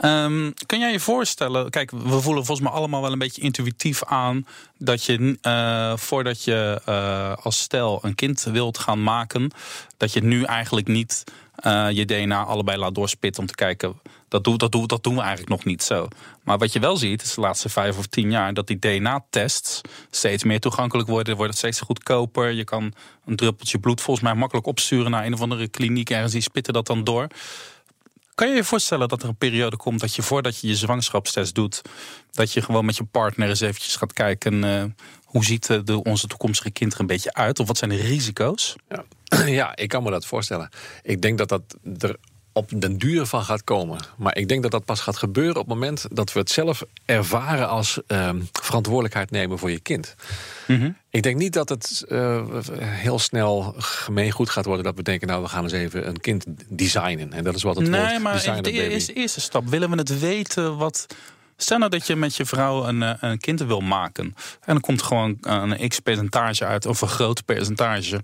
[0.02, 4.04] Um, kun jij je voorstellen, kijk, we voelen volgens mij allemaal wel een beetje intuïtief
[4.04, 9.52] aan dat je uh, voordat je uh, als stel een kind wilt gaan maken,
[9.98, 11.24] dat je nu eigenlijk niet
[11.90, 13.96] je DNA allebei laat doorspitten om te kijken.
[14.36, 16.08] Dat doen, dat, dat we eigenlijk nog niet zo.
[16.44, 19.82] Maar wat je wel ziet, is de laatste vijf of tien jaar, dat die DNA-tests
[20.10, 21.36] steeds meer toegankelijk worden.
[21.36, 22.52] Wordt het steeds goedkoper.
[22.52, 22.94] Je kan
[23.26, 26.32] een druppeltje bloed volgens mij makkelijk opsturen naar een of andere kliniek ergens.
[26.32, 27.28] Die spitten dat dan door.
[28.36, 31.56] Kan je je voorstellen dat er een periode komt dat je voordat je je zwangerschapstest
[31.56, 31.82] doet,
[32.32, 34.84] dat je gewoon met je partner eens eventjes gaat kijken uh,
[35.24, 37.60] hoe ziet de, onze toekomstige kind er een beetje uit?
[37.60, 38.76] Of wat zijn de risico's?
[38.90, 39.06] Ja.
[39.60, 40.70] ja, ik kan me dat voorstellen.
[41.04, 42.16] Ik denk dat dat er
[42.58, 44.00] op den duur van gaat komen.
[44.18, 46.84] Maar ik denk dat dat pas gaat gebeuren op het moment dat we het zelf
[47.06, 50.16] ervaren als uh, verantwoordelijkheid nemen voor je kind.
[50.68, 50.98] Mm -hmm.
[51.10, 52.44] Ik denk niet dat het uh,
[52.80, 56.46] heel snel gemeengoed gaat worden dat we denken, nou we gaan eens even een kind
[56.70, 57.34] designen.
[57.34, 59.98] En dat is wat het nee, woord maar designer de eerste, eerste stap, willen we
[59.98, 61.06] het weten wat.
[61.58, 64.26] Stel nou dat je met je vrouw een, een kind wil maken.
[64.26, 64.34] En
[64.74, 68.24] dan komt gewoon een x percentage uit, of een groot percentage.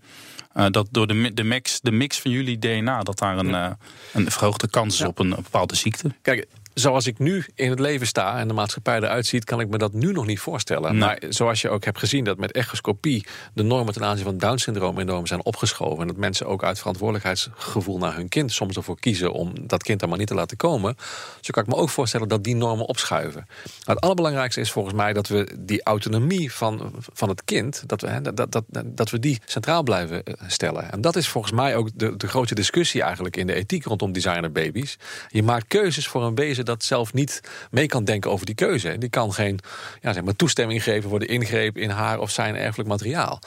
[0.56, 3.70] Uh, dat door de, de, mix, de mix van jullie DNA, dat daar een, ja.
[3.70, 3.76] uh,
[4.13, 5.08] een verhoogde kans is ja.
[5.08, 6.12] op een, een bepaalde ziekte.
[6.22, 9.70] Kijk, zoals ik nu in het leven sta en de maatschappij eruit ziet, kan ik
[9.70, 10.92] me dat nu nog niet voorstellen.
[10.92, 11.00] Nee.
[11.00, 15.00] Maar zoals je ook hebt gezien dat met echoscopie de normen ten aanzien van Down-syndroom
[15.00, 16.02] enorm zijn opgeschoven.
[16.02, 20.02] En dat mensen ook uit verantwoordelijkheidsgevoel naar hun kind soms ervoor kiezen om dat kind
[20.02, 20.96] er maar niet te laten komen.
[21.42, 23.46] Zo kan ik me ook voorstellen dat die normen opschuiven.
[23.86, 28.02] Maar het allerbelangrijkste is volgens mij dat we die autonomie van, van het kind, dat
[28.02, 30.92] we, dat, dat, dat we die centraal blijven stellen.
[30.92, 34.12] En dat is volgens mij ook de, de grote discussie eigenlijk in de ethiek rondom
[34.12, 34.98] designerbabies.
[35.30, 38.97] Je maakt keuzes voor een wezen dat zelf niet mee kan denken over die keuze.
[38.97, 39.60] Die kan geen
[40.02, 43.39] ja, zeg maar, toestemming geven voor de ingreep in haar of zijn erfelijk materiaal.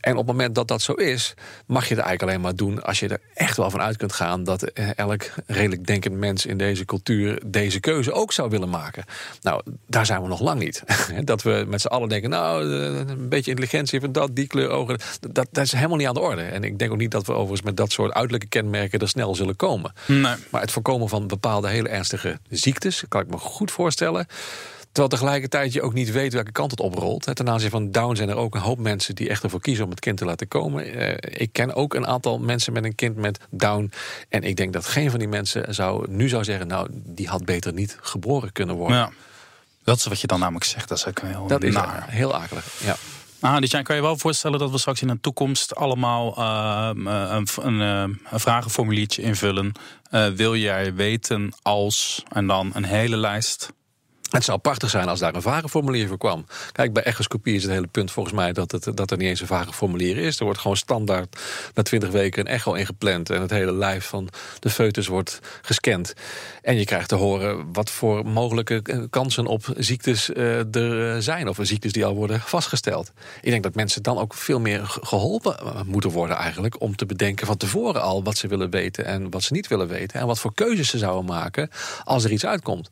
[0.00, 1.34] En op het moment dat dat zo is,
[1.66, 4.12] mag je het eigenlijk alleen maar doen als je er echt wel van uit kunt
[4.12, 4.62] gaan dat
[4.96, 9.04] elk redelijk denkend mens in deze cultuur deze keuze ook zou willen maken.
[9.40, 10.82] Nou, daar zijn we nog lang niet.
[11.24, 14.98] Dat we met z'n allen denken, nou, een beetje intelligentie van dat, die kleur ogen,
[15.20, 16.42] dat, dat is helemaal niet aan de orde.
[16.42, 19.34] En ik denk ook niet dat we overigens met dat soort uiterlijke kenmerken er snel
[19.34, 19.92] zullen komen.
[20.06, 20.34] Nee.
[20.50, 24.26] Maar het voorkomen van bepaalde hele ernstige ziektes, kan ik me goed voorstellen.
[24.96, 27.36] Terwijl tegelijkertijd je ook niet weet welke kant het oprolt.
[27.36, 29.90] Ten aanzien van Down zijn er ook een hoop mensen die echt ervoor kiezen om
[29.90, 30.84] het kind te laten komen.
[31.38, 33.92] ik ken ook een aantal mensen met een kind met Down.
[34.28, 37.44] En ik denk dat geen van die mensen zou, nu zou zeggen, nou, die had
[37.44, 38.96] beter niet geboren kunnen worden.
[38.96, 39.10] Ja.
[39.84, 40.88] Dat is wat je dan namelijk zegt.
[40.88, 42.04] Dat is ook heel dat naar.
[42.08, 42.96] is heel akelig, ja.
[43.40, 46.90] Ah, dus jij kan je wel voorstellen dat we straks in de toekomst allemaal uh,
[46.92, 49.72] een, een, een, vragenformuliertje invullen.
[50.10, 53.74] Uh, wil jij weten als en dan een hele lijst
[54.36, 56.46] het zou prachtig zijn als daar een vragenformulier voor kwam.
[56.72, 59.40] Kijk, bij echoscopie is het hele punt volgens mij dat, het, dat er niet eens
[59.40, 60.38] een vragenformulier is.
[60.38, 61.40] Er wordt gewoon standaard
[61.74, 63.30] na twintig weken een echo ingepland.
[63.30, 66.14] En het hele lijf van de foetus wordt gescand.
[66.62, 71.48] En je krijgt te horen wat voor mogelijke eh, kansen op ziektes uh, er zijn.
[71.48, 73.12] Of ziektes die al worden vastgesteld.
[73.40, 76.80] Ik denk dat mensen dan ook veel meer geholpen eh, moeten worden eigenlijk.
[76.80, 79.88] Om te bedenken van tevoren al wat ze willen weten en wat ze niet willen
[79.88, 80.20] weten.
[80.20, 81.70] En wat voor keuzes ze zouden maken
[82.04, 82.88] als er iets uitkomt.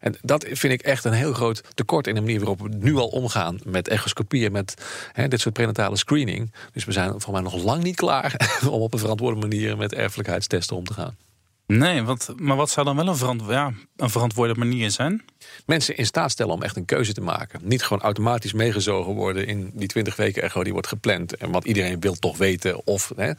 [0.00, 2.96] En dat vind ik echt een heel groot tekort in de manier waarop we nu
[2.96, 4.74] al omgaan met echoscopieën, met
[5.12, 6.52] hè, dit soort prenatale screening.
[6.72, 9.94] Dus we zijn voor mij nog lang niet klaar om op een verantwoorde manier met
[9.94, 11.16] erfelijkheidstesten om te gaan.
[11.78, 15.24] Nee, wat, maar wat zou dan wel een, verant ja, een verantwoorde manier zijn?
[15.66, 17.60] Mensen in staat stellen om echt een keuze te maken.
[17.62, 21.36] Niet gewoon automatisch meegezogen worden in die 20 weken echo die wordt gepland.
[21.36, 23.12] En wat iedereen wil toch weten of.
[23.16, 23.32] Hè,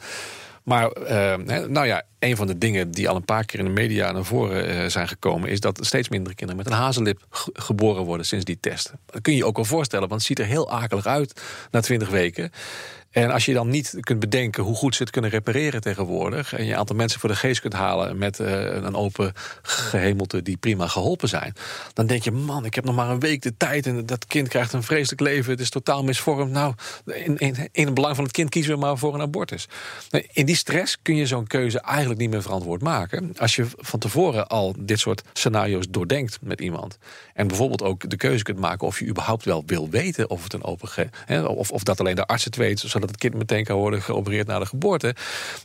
[0.64, 3.70] maar uh, nou ja, een van de dingen die al een paar keer in de
[3.70, 8.04] media naar voren uh, zijn gekomen, is dat steeds minder kinderen met een hazellip geboren
[8.04, 8.92] worden sinds die test.
[9.06, 11.80] Dat kun je je ook wel voorstellen, want het ziet er heel akelig uit na
[11.80, 12.50] 20 weken.
[13.12, 16.54] En als je dan niet kunt bedenken hoe goed ze het kunnen repareren tegenwoordig.
[16.54, 20.42] en je een aantal mensen voor de geest kunt halen met uh, een open gehemelte
[20.42, 21.54] die prima geholpen zijn.
[21.92, 23.86] dan denk je, man, ik heb nog maar een week de tijd.
[23.86, 25.50] en dat kind krijgt een vreselijk leven.
[25.50, 26.52] Het is totaal misvormd.
[26.52, 27.38] Nou, in,
[27.72, 29.68] in, het belang van het kind kiezen we maar voor een abortus.
[30.32, 33.32] In die stress kun je zo'n keuze eigenlijk niet meer verantwoord maken.
[33.36, 36.98] Als je van tevoren al dit soort scenario's doordenkt met iemand.
[37.34, 40.52] en bijvoorbeeld ook de keuze kunt maken of je überhaupt wel wil weten of het
[40.52, 41.10] een open.
[41.24, 44.02] He, of, of dat alleen de arts het weet dat het kind meteen kan worden
[44.02, 45.14] geopereerd na de geboorte.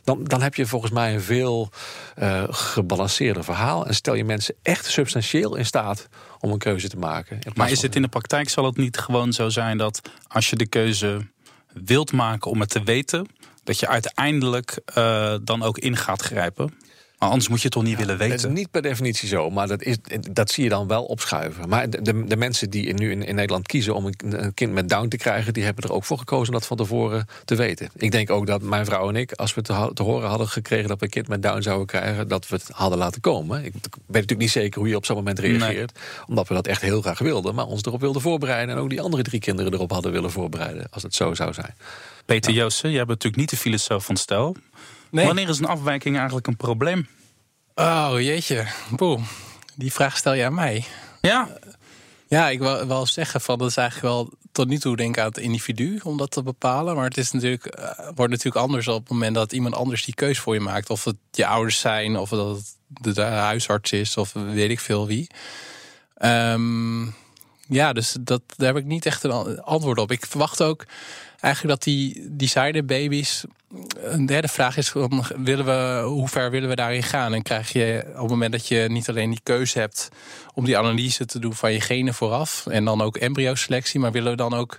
[0.04, 1.70] Dan, dan heb je volgens mij een veel
[2.18, 3.86] uh, gebalanceerder verhaal.
[3.86, 6.08] En stel je mensen echt substantieel in staat
[6.40, 7.38] om een keuze te maken.
[7.54, 10.56] Maar is het in de praktijk zal het niet gewoon zo zijn dat als je
[10.56, 11.26] de keuze
[11.72, 13.26] wilt maken om het te weten,
[13.64, 16.74] dat je uiteindelijk uh, dan ook in gaat grijpen?
[17.18, 18.36] Maar anders moet je het toch niet willen weten?
[18.36, 19.96] Dat is niet per definitie zo, maar dat, is,
[20.30, 21.68] dat zie je dan wel opschuiven.
[21.68, 25.08] Maar de, de mensen die nu in, in Nederland kiezen om een, kind met Down
[25.08, 25.52] te krijgen...
[25.52, 27.90] die hebben er ook voor gekozen om dat van tevoren te weten.
[27.96, 30.88] Ik denk ook dat mijn vrouw en ik, als we te, te horen hadden gekregen...
[30.88, 33.64] dat we een kind met Down zouden krijgen, dat we het hadden laten komen.
[33.64, 35.98] Ik weet natuurlijk niet zeker hoe je op zo'n moment reageert.
[36.26, 38.74] Omdat we dat echt heel graag wilden, maar ons erop wilden voorbereiden...
[38.76, 40.86] en ook die andere drie kinderen erop hadden willen voorbereiden...
[40.90, 41.74] als het zo zou zijn.
[42.24, 42.58] Peter ja.
[42.58, 44.56] Joosten, jij bent natuurlijk niet de filosoof van stel...
[45.10, 45.26] Nee.
[45.26, 47.08] Wanneer is een afwijking eigenlijk een probleem?
[47.74, 49.20] Oh jeetje, boe.
[49.74, 50.84] Die vraag stel je aan mij.
[51.20, 51.58] Ja.
[52.28, 55.22] Ja, ik wil wel zeggen van dat is eigenlijk wel tot nu toe denk ik
[55.22, 56.94] aan het individu om dat te bepalen.
[56.94, 60.14] Maar het is natuurlijk, uh, wordt natuurlijk anders op het moment dat iemand anders die
[60.14, 60.90] keus voor je maakt.
[60.90, 64.80] Of het je ouders zijn, of dat het de, de huisarts is, of weet ik
[64.80, 65.30] veel wie.
[66.22, 67.14] Um,
[67.68, 70.10] ja, dus dat, daar heb ik niet echt een antwoord op.
[70.10, 70.84] Ik verwacht ook
[71.40, 73.44] eigenlijk dat die designer-baby's.
[74.02, 74.92] Een derde vraag is:
[75.36, 77.34] willen we, hoe ver willen we daarin gaan?
[77.34, 80.08] En krijg je op het moment dat je niet alleen die keuze hebt
[80.54, 84.30] om die analyse te doen van je genen vooraf en dan ook embryo-selectie, maar willen
[84.30, 84.78] we dan ook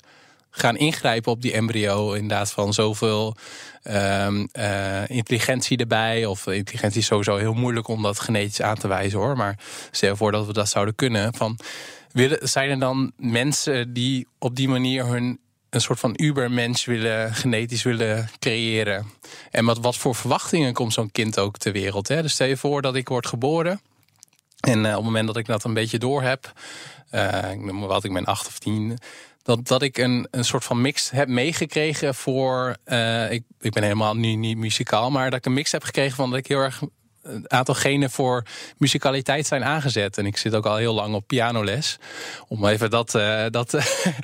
[0.52, 2.14] gaan ingrijpen op die embryo.
[2.14, 3.36] Inderdaad, van zoveel
[3.84, 6.26] um, uh, intelligentie erbij.
[6.26, 9.38] Of intelligentie is sowieso heel moeilijk om dat genetisch aan te wijzen hoor.
[9.38, 9.58] Maar
[9.92, 11.34] stel voor dat we dat zouden kunnen.
[11.34, 11.60] Van,
[12.40, 17.84] zijn er dan mensen die op die manier hun een soort van ubermens willen, genetisch
[17.84, 19.06] willen creëren.
[19.52, 22.08] En met wat voor verwachtingen komt zo'n kind ook ter wereld.
[22.08, 22.22] Hè?
[22.22, 23.82] Dus stel je voor dat ik word geboren.
[24.60, 26.54] En uh, op het moment dat ik dat een beetje door heb,
[27.12, 28.98] uh, ik noem wat ik ben acht of tien,
[29.44, 32.78] dat, dat ik een, een soort van mix heb meegekregen voor.
[32.86, 36.16] Uh, ik, ik ben helemaal nu niet muzikaal, maar dat ik een mix heb gekregen
[36.16, 36.82] van dat ik heel erg
[37.24, 38.44] een aantal genen voor
[38.78, 40.18] muzikaliteit zijn aangezet.
[40.18, 41.98] En ik zit ook al heel lang op pianoles.
[42.48, 43.78] Om even dat, uh, dat,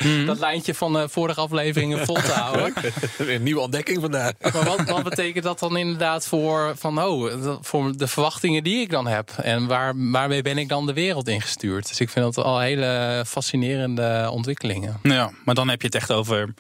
[0.03, 0.25] mm.
[0.31, 2.73] dat lijntje van de vorige afleveringen vol te houden.
[3.17, 4.33] een nieuwe ontdekking vandaag.
[4.53, 8.89] Maar wat, wat betekent dat dan inderdaad voor, van, oh, voor de verwachtingen die ik
[8.89, 9.31] dan heb?
[9.41, 11.87] En waar, waarmee ben ik dan de wereld ingestuurd?
[11.87, 14.99] Dus ik vind dat al hele fascinerende ontwikkelingen.
[15.03, 16.53] Ja, maar dan heb je het echt over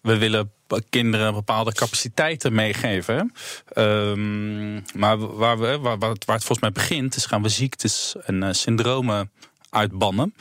[0.00, 0.52] we willen
[0.88, 3.32] kinderen bepaalde capaciteiten meegeven.
[3.76, 8.42] Um, maar waar, we, waar, waar, het, volgens mij begint, is gaan we ziektes en
[8.42, 9.30] uh, syndromen
[9.70, 10.34] uitbannen.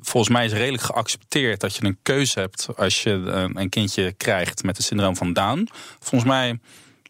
[0.00, 4.12] Volgens mij is redelijk geaccepteerd dat je een keuze hebt als je een, een kindje
[4.12, 5.68] krijgt met het syndroom van Down.
[5.98, 6.58] Volgens mij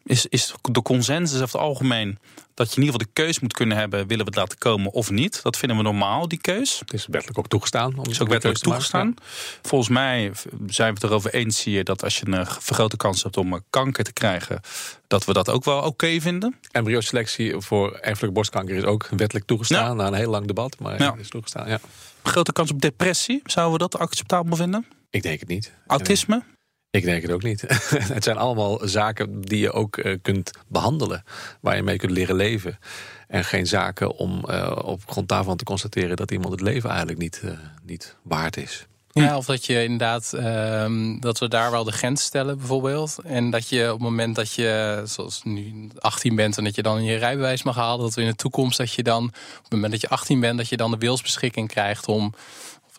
[0.03, 2.19] is, is de consensus over het algemeen
[2.59, 4.91] dat je in ieder geval de keus moet kunnen hebben: willen we het laten komen
[4.91, 5.43] of niet?
[5.43, 6.79] Dat vinden we normaal, die keus.
[6.79, 7.97] Het is wettelijk ook toegestaan.
[7.97, 9.15] Om is ook wettelijk toegestaan.
[9.61, 10.31] Volgens mij
[10.67, 14.03] zijn we het erover eens hier dat als je een vergrote kans hebt om kanker
[14.03, 14.61] te krijgen,
[15.07, 16.55] dat we dat ook wel oké vinden.
[16.71, 19.97] Embryo-selectie voor erfelijke borstkanker is ook wettelijk toegestaan.
[19.97, 21.15] Na een heel lang debat, maar ja.
[21.17, 21.69] is toegestaan.
[21.69, 21.79] Ja.
[22.23, 24.85] Grote kans op depressie, zouden we dat acceptabel vinden?
[25.09, 25.73] Ik denk het niet.
[25.87, 26.43] Autisme?
[26.91, 27.61] Ik denk het ook niet.
[28.13, 31.23] het zijn allemaal zaken die je ook uh, kunt behandelen.
[31.61, 32.79] Waar je mee kunt leren leven.
[33.27, 37.19] En geen zaken om uh, op grond daarvan te constateren dat iemand het leven eigenlijk
[37.19, 37.51] niet, uh,
[37.85, 38.87] niet waard is.
[39.11, 43.17] Ja, of dat je inderdaad, uh, dat we daar wel de grens stellen bijvoorbeeld.
[43.23, 46.81] En dat je op het moment dat je, zoals nu 18 bent en dat je
[46.81, 49.71] dan je rijbewijs mag halen, dat we in de toekomst dat je dan, op het
[49.71, 52.33] moment dat je 18 bent, dat je dan de wilsbeschikking krijgt om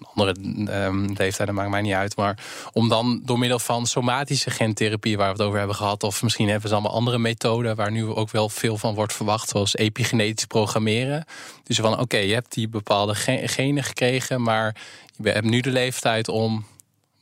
[0.01, 2.17] een andere um, leeftijd, dat maakt mij niet uit.
[2.17, 2.39] Maar
[2.73, 6.49] om dan door middel van somatische gentherapie, waar we het over hebben gehad, of misschien
[6.49, 10.45] hebben ze allemaal andere methoden waar nu ook wel veel van wordt verwacht, zoals epigenetisch
[10.45, 11.25] programmeren.
[11.63, 14.77] Dus van oké, okay, je hebt die bepaalde genen gekregen, maar
[15.17, 16.65] je hebt nu de leeftijd om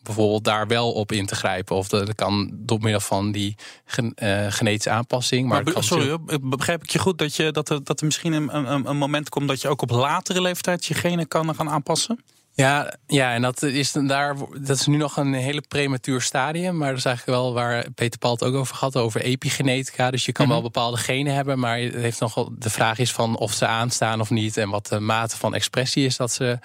[0.02, 1.76] bijvoorbeeld daar wel op in te grijpen.
[1.76, 5.48] Of dat kan door middel van die gen, uh, genetische aanpassing.
[5.48, 8.56] Maar, maar sorry, begrijp ik je goed dat, je, dat, er, dat er misschien een,
[8.56, 12.24] een, een moment komt dat je ook op latere leeftijd je genen kan gaan aanpassen?
[12.58, 16.76] Ja, ja, en dat is, daar, dat is nu nog een hele prematuur stadium.
[16.76, 20.10] Maar dat is eigenlijk wel waar Peter Paul het ook over had, over epigenetica.
[20.10, 20.60] Dus je kan mm -hmm.
[20.60, 24.20] wel bepaalde genen hebben, maar het heeft nogal, de vraag is van of ze aanstaan
[24.20, 24.56] of niet.
[24.56, 26.58] En wat de mate van expressie is dat ze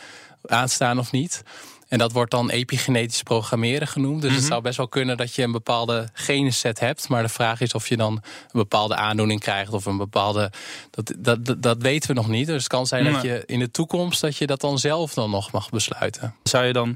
[0.46, 1.44] aanstaan of niet.
[1.94, 4.22] En dat wordt dan epigenetisch programmeren genoemd.
[4.22, 7.10] Dus het zou best wel kunnen dat je een bepaalde genenset hebt.
[7.10, 10.52] Maar de vraag is of je dan een bepaalde aandoening krijgt of een bepaalde.
[10.90, 12.48] Dat, dat, dat, dat weten we nog niet.
[12.48, 15.30] Dus het kan zijn dat je in de toekomst dat je dat dan zelf dan
[15.30, 16.36] nog mag besluiten.
[16.44, 16.96] Zou je dan uh,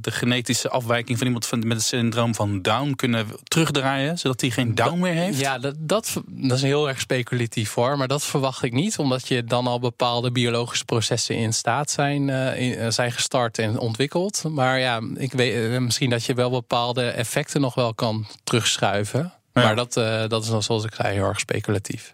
[0.00, 4.74] de genetische afwijking van iemand met het syndroom van Down kunnen terugdraaien, zodat hij geen
[4.74, 5.40] Down meer heeft?
[5.40, 7.96] Ja, dat, dat, dat is heel erg speculatief hoor.
[7.96, 12.28] Maar dat verwacht ik niet, omdat je dan al bepaalde biologische processen in staat zijn,
[12.28, 14.44] uh, in, zijn gestart en ontwikkeld.
[14.48, 19.32] Maar ja, ik weet misschien dat je wel bepaalde effecten nog wel kan terugschuiven.
[19.52, 19.62] Ja.
[19.62, 22.10] Maar dat, uh, dat is dan, zoals ik zei, heel erg speculatief.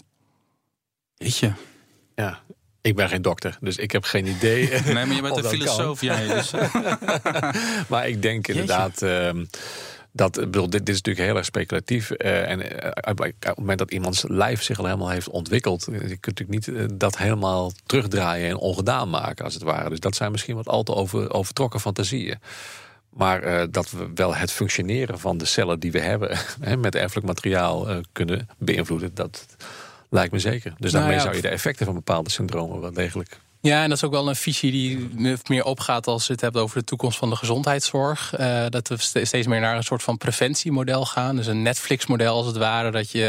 [1.16, 1.52] Weet je?
[2.14, 2.40] Ja,
[2.80, 4.68] ik ben geen dokter, dus ik heb geen idee.
[4.84, 6.26] Nee, maar je bent een filosoof, jij.
[6.26, 6.52] Dus.
[7.90, 9.02] maar ik denk inderdaad.
[9.02, 9.30] Uh,
[10.16, 12.10] dat, bedoel, dit, dit is natuurlijk heel erg speculatief.
[12.10, 15.98] Uh, en uh, op het moment dat iemands lijf zich al helemaal heeft ontwikkeld, je
[15.98, 19.88] kunt natuurlijk niet uh, dat helemaal terugdraaien en ongedaan maken, als het ware.
[19.88, 22.38] Dus dat zijn misschien wat al te over, overtrokken fantasieën.
[23.10, 26.38] Maar dat we wel het functioneren van de cellen die we hebben
[26.78, 29.46] met erfelijk materiaal kunnen beïnvloeden, dat
[30.10, 30.74] lijkt me zeker.
[30.78, 33.88] Dus daarmee nou ja, zou je de effecten van bepaalde syndromen wel degelijk ja, en
[33.88, 35.08] dat is ook wel een visie die
[35.48, 38.38] meer opgaat als je het hebt over de toekomst van de gezondheidszorg.
[38.38, 41.36] Uh, dat we steeds meer naar een soort van preventiemodel gaan.
[41.36, 42.90] Dus een Netflix-model als het ware.
[42.90, 43.26] Dat je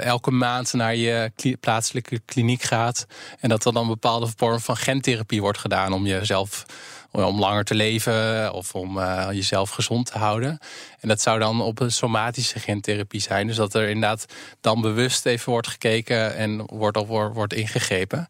[0.00, 3.06] elke maand naar je plaatselijke kliniek gaat.
[3.40, 6.66] En dat er dan een bepaalde vorm van gentherapie wordt gedaan om jezelf
[7.10, 10.58] om langer te leven of om uh, jezelf gezond te houden.
[11.00, 13.46] En dat zou dan op een somatische gentherapie zijn.
[13.46, 14.26] Dus dat er inderdaad
[14.60, 18.28] dan bewust even wordt gekeken en wordt, wordt ingegrepen.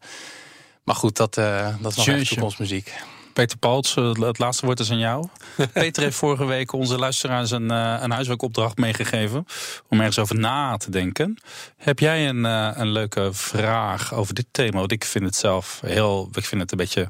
[0.87, 2.93] Maar goed, dat, uh, dat is nog echt toekomstmuziek.
[3.33, 5.27] Peter Paltz, het laatste woord is aan jou.
[5.73, 9.45] Peter heeft vorige week onze luisteraars een, een huiswerkopdracht meegegeven.
[9.89, 11.37] Om ergens over na te denken.
[11.77, 12.43] Heb jij een,
[12.79, 14.79] een leuke vraag over dit thema?
[14.79, 16.29] Want ik vind het zelf heel.
[16.33, 17.09] Ik vind het een beetje.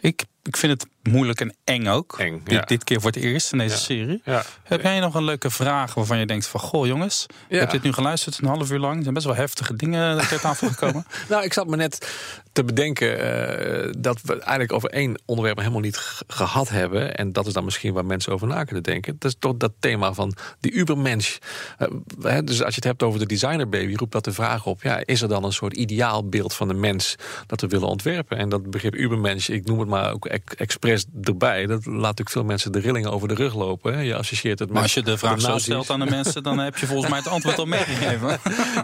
[0.00, 2.18] Ik, ik vind het moeilijk en eng ook.
[2.18, 2.58] Eng, ja.
[2.58, 3.80] dit, dit, keer voor het eerst in deze ja.
[3.80, 4.22] serie.
[4.24, 4.44] Ja.
[4.62, 6.60] Heb jij nog een leuke vraag waarvan je denkt van...
[6.60, 8.96] goh jongens, ik heb dit nu geluisterd een half uur lang.
[8.96, 11.06] Er zijn best wel heftige dingen ter tafel gekomen.
[11.28, 12.08] nou, ik zat me net
[12.52, 17.14] te bedenken uh, dat we eigenlijk over één onderwerp helemaal niet gehad hebben.
[17.14, 19.16] En dat is dan misschien waar mensen over na kunnen denken.
[19.18, 21.38] Dat is toch dat thema van die ubermensch.
[21.78, 24.82] Uh, dus als je het hebt over de designerbaby, roept dat de vraag op...
[24.82, 28.38] Ja, is er dan een soort ideaalbeeld van de mens dat we willen ontwerpen?
[28.38, 30.26] En dat begrip ubermensch, ik noem het maar ook
[30.56, 31.66] expres erbij.
[31.66, 33.94] Dat laat natuurlijk veel mensen de rillingen over de rug lopen.
[33.94, 34.00] Hè.
[34.00, 36.58] Je associeert het met maar als je de vraag zo stelt aan de mensen, dan
[36.58, 38.38] heb je volgens mij het antwoord al meegegeven.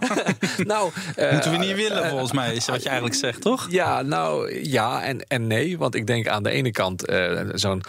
[0.73, 3.67] nou, uh, moeten we niet willen, volgens mij, is wat je eigenlijk zegt, toch?
[3.71, 5.79] Ja, nou ja en, en nee.
[5.79, 7.83] Want ik denk aan de ene kant uh, zo'n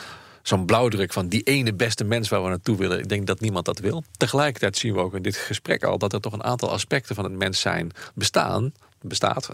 [0.47, 2.99] zo'n blauwdruk van die ene beste mens waar we naartoe willen.
[2.99, 4.03] Ik denk dat niemand dat wil.
[4.17, 7.23] Tegelijkertijd zien we ook in dit gesprek al dat er toch een aantal aspecten van
[7.23, 9.49] het mens zijn bestaan bestaat.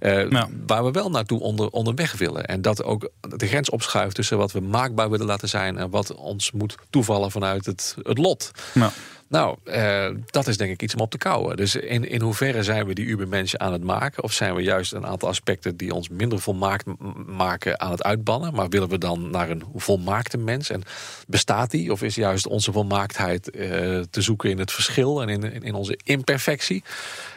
[0.00, 0.48] uh, ja.
[0.66, 2.46] Waar we wel naartoe onder, onderweg willen.
[2.46, 6.14] En dat ook de grens opschuift tussen wat we maakbaar willen laten zijn en wat
[6.14, 8.50] ons moet toevallen vanuit het, het lot.
[8.74, 8.92] Ja.
[9.28, 11.56] Nou, uh, dat is denk ik iets om op te kouwen.
[11.56, 14.22] Dus in, in hoeverre zijn we die Ubermenschen aan het maken?
[14.22, 16.84] Of zijn we juist een aantal aspecten die ons minder volmaakt
[17.26, 18.54] maken aan het uitbannen?
[18.54, 20.70] Maar willen we dan naar een volmaakte mens?
[20.70, 20.82] En
[21.26, 21.92] bestaat die?
[21.92, 23.62] Of is juist onze volmaaktheid uh,
[24.10, 26.82] te zoeken in het verschil en in, in onze imperfectie?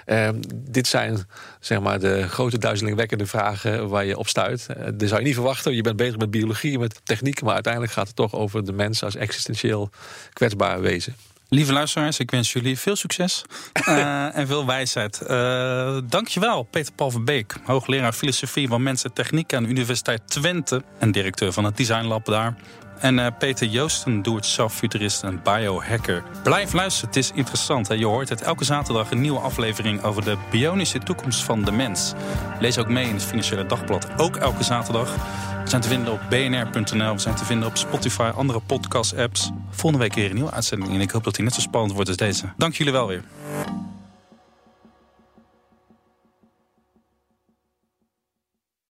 [0.05, 1.27] Uh, dit zijn
[1.59, 4.67] zeg maar, de grote duizelingwekkende vragen waar je op stuit.
[4.69, 5.75] Uh, zou je niet verwachten.
[5.75, 7.41] Je bent bezig met biologie, met techniek.
[7.41, 9.89] Maar uiteindelijk gaat het toch over de mens als existentieel
[10.33, 11.15] kwetsbaar wezen.
[11.49, 13.43] Lieve luisteraars, ik wens jullie veel succes
[13.87, 15.21] uh, en veel wijsheid.
[15.29, 20.21] Uh, dankjewel, Peter Paul van Beek, hoogleraar filosofie van mensen en techniek aan de Universiteit
[20.25, 22.55] Twente en directeur van het Design Lab daar.
[22.99, 26.23] En uh, Peter Joosten, doe-het-zelf futurist en biohacker.
[26.43, 27.87] Blijf luisteren, het is interessant.
[27.87, 27.93] Hè?
[27.93, 32.13] Je hoort het elke zaterdag een nieuwe aflevering over de bionische toekomst van de mens.
[32.59, 35.15] Lees ook mee in het Financiële Dagblad, ook elke zaterdag.
[35.63, 39.49] We zijn te vinden op bnr.nl, we zijn te vinden op Spotify, andere podcast-apps.
[39.69, 42.07] Volgende week weer een nieuwe uitzending en ik hoop dat die net zo spannend wordt
[42.07, 42.45] als deze.
[42.57, 43.23] Dank jullie wel weer.